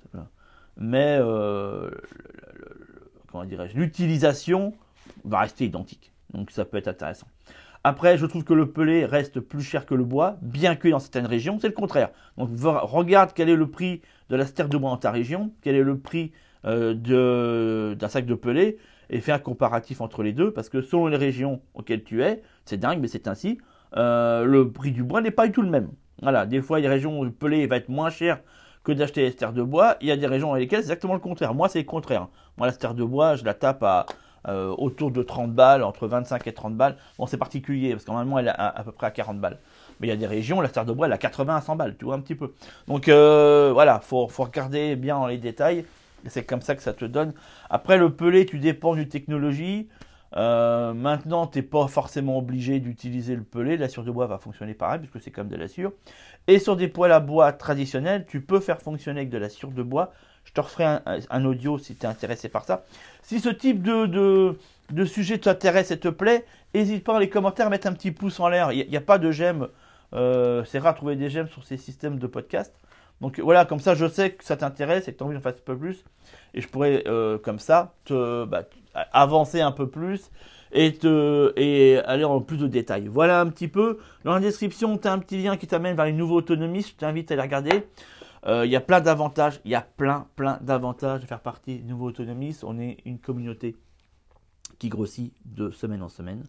Mais, 0.77 1.17
euh, 1.19 1.91
l'utilisation 3.73 4.73
va 5.23 5.39
rester 5.39 5.65
identique. 5.65 6.11
Donc 6.33 6.51
ça 6.51 6.65
peut 6.65 6.77
être 6.77 6.87
intéressant. 6.87 7.27
Après, 7.83 8.17
je 8.17 8.25
trouve 8.27 8.43
que 8.43 8.53
le 8.53 8.71
pelé 8.71 9.05
reste 9.05 9.39
plus 9.39 9.63
cher 9.63 9.87
que 9.87 9.95
le 9.95 10.03
bois, 10.03 10.37
bien 10.41 10.75
que 10.75 10.87
dans 10.87 10.99
certaines 10.99 11.25
régions, 11.25 11.57
c'est 11.59 11.67
le 11.67 11.73
contraire. 11.73 12.09
Donc 12.37 12.49
regarde 12.61 13.31
quel 13.33 13.49
est 13.49 13.55
le 13.55 13.69
prix 13.69 14.01
de 14.29 14.35
la 14.35 14.45
sterre 14.45 14.69
de 14.69 14.77
bois 14.77 14.91
dans 14.91 14.97
ta 14.97 15.11
région, 15.11 15.51
quel 15.61 15.75
est 15.75 15.83
le 15.83 15.97
prix 15.97 16.31
euh, 16.65 17.95
d'un 17.95 18.07
sac 18.07 18.27
de 18.27 18.35
pelé, 18.35 18.77
et 19.09 19.19
fais 19.19 19.31
un 19.31 19.39
comparatif 19.39 19.99
entre 19.99 20.21
les 20.21 20.31
deux, 20.31 20.51
parce 20.51 20.69
que 20.69 20.81
selon 20.81 21.07
les 21.07 21.17
régions 21.17 21.61
auxquelles 21.73 22.03
tu 22.03 22.23
es, 22.23 22.43
c'est 22.65 22.77
dingue, 22.77 22.99
mais 23.01 23.07
c'est 23.07 23.27
ainsi, 23.27 23.57
euh, 23.97 24.45
le 24.45 24.71
prix 24.71 24.91
du 24.91 25.03
bois 25.03 25.21
n'est 25.21 25.31
pas 25.31 25.47
du 25.47 25.51
tout 25.51 25.63
le 25.63 25.69
même. 25.69 25.89
Voilà, 26.21 26.45
des 26.45 26.61
fois, 26.61 26.79
des 26.79 26.87
régions 26.87 27.19
où 27.19 27.25
le 27.25 27.31
pelé 27.31 27.65
va 27.65 27.77
être 27.77 27.89
moins 27.89 28.11
cher 28.11 28.41
que 28.83 28.91
d'acheter 28.91 29.23
des 29.25 29.31
stères 29.31 29.53
de 29.53 29.63
bois, 29.63 29.97
il 30.01 30.07
y 30.07 30.11
a 30.11 30.17
des 30.17 30.27
régions 30.27 30.53
avec 30.53 30.63
lesquelles 30.63 30.79
c'est 30.79 30.91
exactement 30.91 31.13
le 31.13 31.19
contraire. 31.19 31.53
Moi, 31.53 31.69
c'est 31.69 31.79
le 31.79 31.85
contraire. 31.85 32.27
Moi, 32.57 32.67
la 32.67 32.73
sterre 32.73 32.95
de 32.95 33.03
bois, 33.03 33.35
je 33.35 33.45
la 33.45 33.53
tape 33.53 33.83
à 33.83 34.05
euh, 34.47 34.73
autour 34.75 35.11
de 35.11 35.21
30 35.21 35.53
balles, 35.53 35.83
entre 35.83 36.07
25 36.07 36.47
et 36.47 36.53
30 36.53 36.75
balles. 36.75 36.97
Bon, 37.19 37.27
c'est 37.27 37.37
particulier, 37.37 37.91
parce 37.91 38.05
qu'en 38.05 38.13
normalement, 38.13 38.39
elle 38.39 38.47
est 38.47 38.57
à, 38.57 38.81
peu 38.83 38.91
près 38.91 39.07
à 39.07 39.11
40 39.11 39.39
balles. 39.39 39.59
Mais 39.99 40.07
il 40.07 40.09
y 40.09 40.13
a 40.13 40.15
des 40.15 40.25
régions, 40.25 40.61
la 40.61 40.69
terre 40.69 40.85
de 40.85 40.93
bois, 40.93 41.05
elle 41.05 41.13
a 41.13 41.19
80 41.19 41.55
à 41.55 41.61
100 41.61 41.75
balles, 41.75 41.95
tu 41.97 42.05
vois, 42.05 42.15
un 42.15 42.19
petit 42.21 42.33
peu. 42.33 42.53
Donc 42.87 43.07
euh, 43.07 43.69
voilà, 43.71 43.99
faut, 43.99 44.27
faut 44.27 44.43
regarder 44.43 44.95
bien 44.95 45.19
dans 45.19 45.27
les 45.27 45.37
détails. 45.37 45.85
C'est 46.27 46.43
comme 46.43 46.61
ça 46.61 46.75
que 46.75 46.81
ça 46.81 46.93
te 46.93 47.05
donne. 47.05 47.33
Après, 47.69 47.97
le 47.97 48.11
pelé, 48.11 48.47
tu 48.47 48.57
dépends 48.57 48.95
du 48.95 49.07
technologie. 49.07 49.89
Euh, 50.37 50.93
maintenant, 50.93 51.47
tu 51.47 51.59
n'es 51.59 51.63
pas 51.63 51.87
forcément 51.87 52.37
obligé 52.37 52.79
d'utiliser 52.79 53.35
le 53.35 53.43
pelé. 53.43 53.77
La 53.77 53.87
de 53.87 54.11
bois 54.11 54.27
va 54.27 54.37
fonctionner 54.37 54.73
pareil, 54.73 54.99
puisque 54.99 55.21
c'est 55.21 55.31
comme 55.31 55.49
de 55.49 55.55
la 55.55 55.67
sûre. 55.67 55.91
Et 56.47 56.59
sur 56.59 56.75
des 56.75 56.87
poêles 56.87 57.11
à 57.11 57.19
bois 57.19 57.51
traditionnels, 57.51 58.25
tu 58.27 58.41
peux 58.41 58.59
faire 58.59 58.81
fonctionner 58.81 59.21
avec 59.21 59.29
de 59.29 59.37
la 59.37 59.49
sûre 59.49 59.71
de 59.71 59.83
bois. 59.83 60.13
Je 60.45 60.53
te 60.53 60.61
referai 60.61 60.99
un, 61.29 61.45
audio 61.45 61.77
si 61.77 61.95
tu 61.95 62.05
es 62.05 62.09
intéressé 62.09 62.49
par 62.49 62.65
ça. 62.65 62.83
Si 63.21 63.39
ce 63.39 63.49
type 63.49 63.83
de, 63.83 64.57
de, 64.91 65.05
sujet 65.05 65.37
t'intéresse 65.37 65.91
et 65.91 65.99
te 65.99 66.07
plaît, 66.07 66.45
n'hésite 66.73 67.03
pas 67.03 67.13
dans 67.13 67.19
les 67.19 67.29
commentaires 67.29 67.67
à 67.67 67.69
mettre 67.69 67.87
un 67.87 67.93
petit 67.93 68.11
pouce 68.11 68.39
en 68.39 68.49
l'air. 68.49 68.71
Il 68.71 68.89
n'y 68.89 68.97
a, 68.97 69.01
pas 69.01 69.19
de 69.19 69.31
j'aime. 69.31 69.67
Euh, 70.13 70.63
c'est 70.65 70.79
rare 70.79 70.93
de 70.93 70.97
trouver 70.97 71.15
des 71.15 71.29
j'aime 71.29 71.47
sur 71.47 71.63
ces 71.63 71.77
systèmes 71.77 72.17
de 72.17 72.27
podcast. 72.27 72.73
Donc 73.21 73.39
voilà, 73.39 73.65
comme 73.65 73.79
ça 73.79 73.95
je 73.95 74.07
sais 74.07 74.31
que 74.31 74.43
ça 74.43 74.57
t'intéresse 74.57 75.07
et 75.07 75.13
que 75.13 75.17
tu 75.17 75.23
as 75.23 75.27
envie 75.27 75.35
d'en 75.35 75.41
faire 75.41 75.53
un 75.53 75.65
peu 75.65 75.77
plus. 75.77 76.03
Et 76.53 76.61
je 76.61 76.67
pourrais 76.67 77.03
euh, 77.07 77.37
comme 77.37 77.59
ça 77.59 77.93
te 78.05 78.45
bah, 78.45 78.63
avancer 79.13 79.61
un 79.61 79.71
peu 79.71 79.87
plus 79.87 80.31
et, 80.71 80.93
te, 80.93 81.53
et 81.55 81.99
aller 81.99 82.23
en 82.23 82.41
plus 82.41 82.57
de 82.57 82.67
détails. 82.67 83.07
Voilà 83.07 83.39
un 83.39 83.47
petit 83.47 83.67
peu. 83.67 83.99
Dans 84.23 84.33
la 84.33 84.39
description, 84.39 84.97
tu 84.97 85.07
as 85.07 85.13
un 85.13 85.19
petit 85.19 85.41
lien 85.41 85.55
qui 85.57 85.67
t'amène 85.67 85.95
vers 85.95 86.05
une 86.05 86.17
nouvelle 86.17 86.37
autonomie. 86.37 86.81
Je 86.81 86.93
t'invite 86.95 87.31
à 87.31 87.35
aller 87.35 87.43
regarder. 87.43 87.87
Euh, 88.47 88.65
il 88.65 88.71
y 88.71 88.75
a 88.75 88.81
plein 88.81 89.01
d'avantages, 89.01 89.59
il 89.65 89.71
y 89.71 89.75
a 89.75 89.81
plein, 89.81 90.27
plein 90.35 90.57
d'avantages 90.61 91.21
de 91.21 91.27
faire 91.27 91.41
partie 91.41 91.79
de 91.79 91.87
Nouveau 91.87 92.07
Autonomiste. 92.07 92.63
On 92.63 92.79
est 92.79 92.97
une 93.05 93.19
communauté 93.19 93.75
qui 94.79 94.89
grossit 94.89 95.33
de 95.45 95.69
semaine 95.69 96.01
en 96.01 96.09
semaine. 96.09 96.43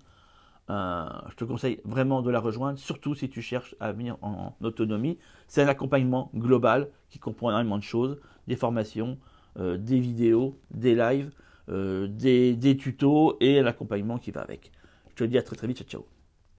Euh, 0.72 1.04
je 1.30 1.36
te 1.36 1.44
conseille 1.44 1.80
vraiment 1.84 2.22
de 2.22 2.30
la 2.30 2.40
rejoindre, 2.40 2.78
surtout 2.78 3.14
si 3.14 3.28
tu 3.28 3.42
cherches 3.42 3.74
à 3.78 3.92
venir 3.92 4.16
en, 4.22 4.54
autonomie. 4.62 5.18
C'est 5.48 5.62
un 5.62 5.68
accompagnement 5.68 6.30
global 6.34 6.88
qui 7.10 7.18
comprend 7.18 7.50
énormément 7.50 7.78
de 7.78 7.82
choses, 7.82 8.18
des 8.48 8.56
formations, 8.56 9.18
euh, 9.58 9.76
des 9.76 10.00
vidéos, 10.00 10.58
des 10.70 10.94
lives, 10.94 11.30
des, 11.68 12.54
des 12.54 12.76
tutos 12.76 13.36
et 13.40 13.62
l'accompagnement 13.62 14.18
qui 14.18 14.30
va 14.30 14.42
avec. 14.42 14.72
Je 15.10 15.14
te 15.14 15.24
dis 15.24 15.38
à 15.38 15.42
très 15.42 15.56
très 15.56 15.68
vite, 15.68 15.78
ciao 15.78 15.88
ciao. 15.88 16.11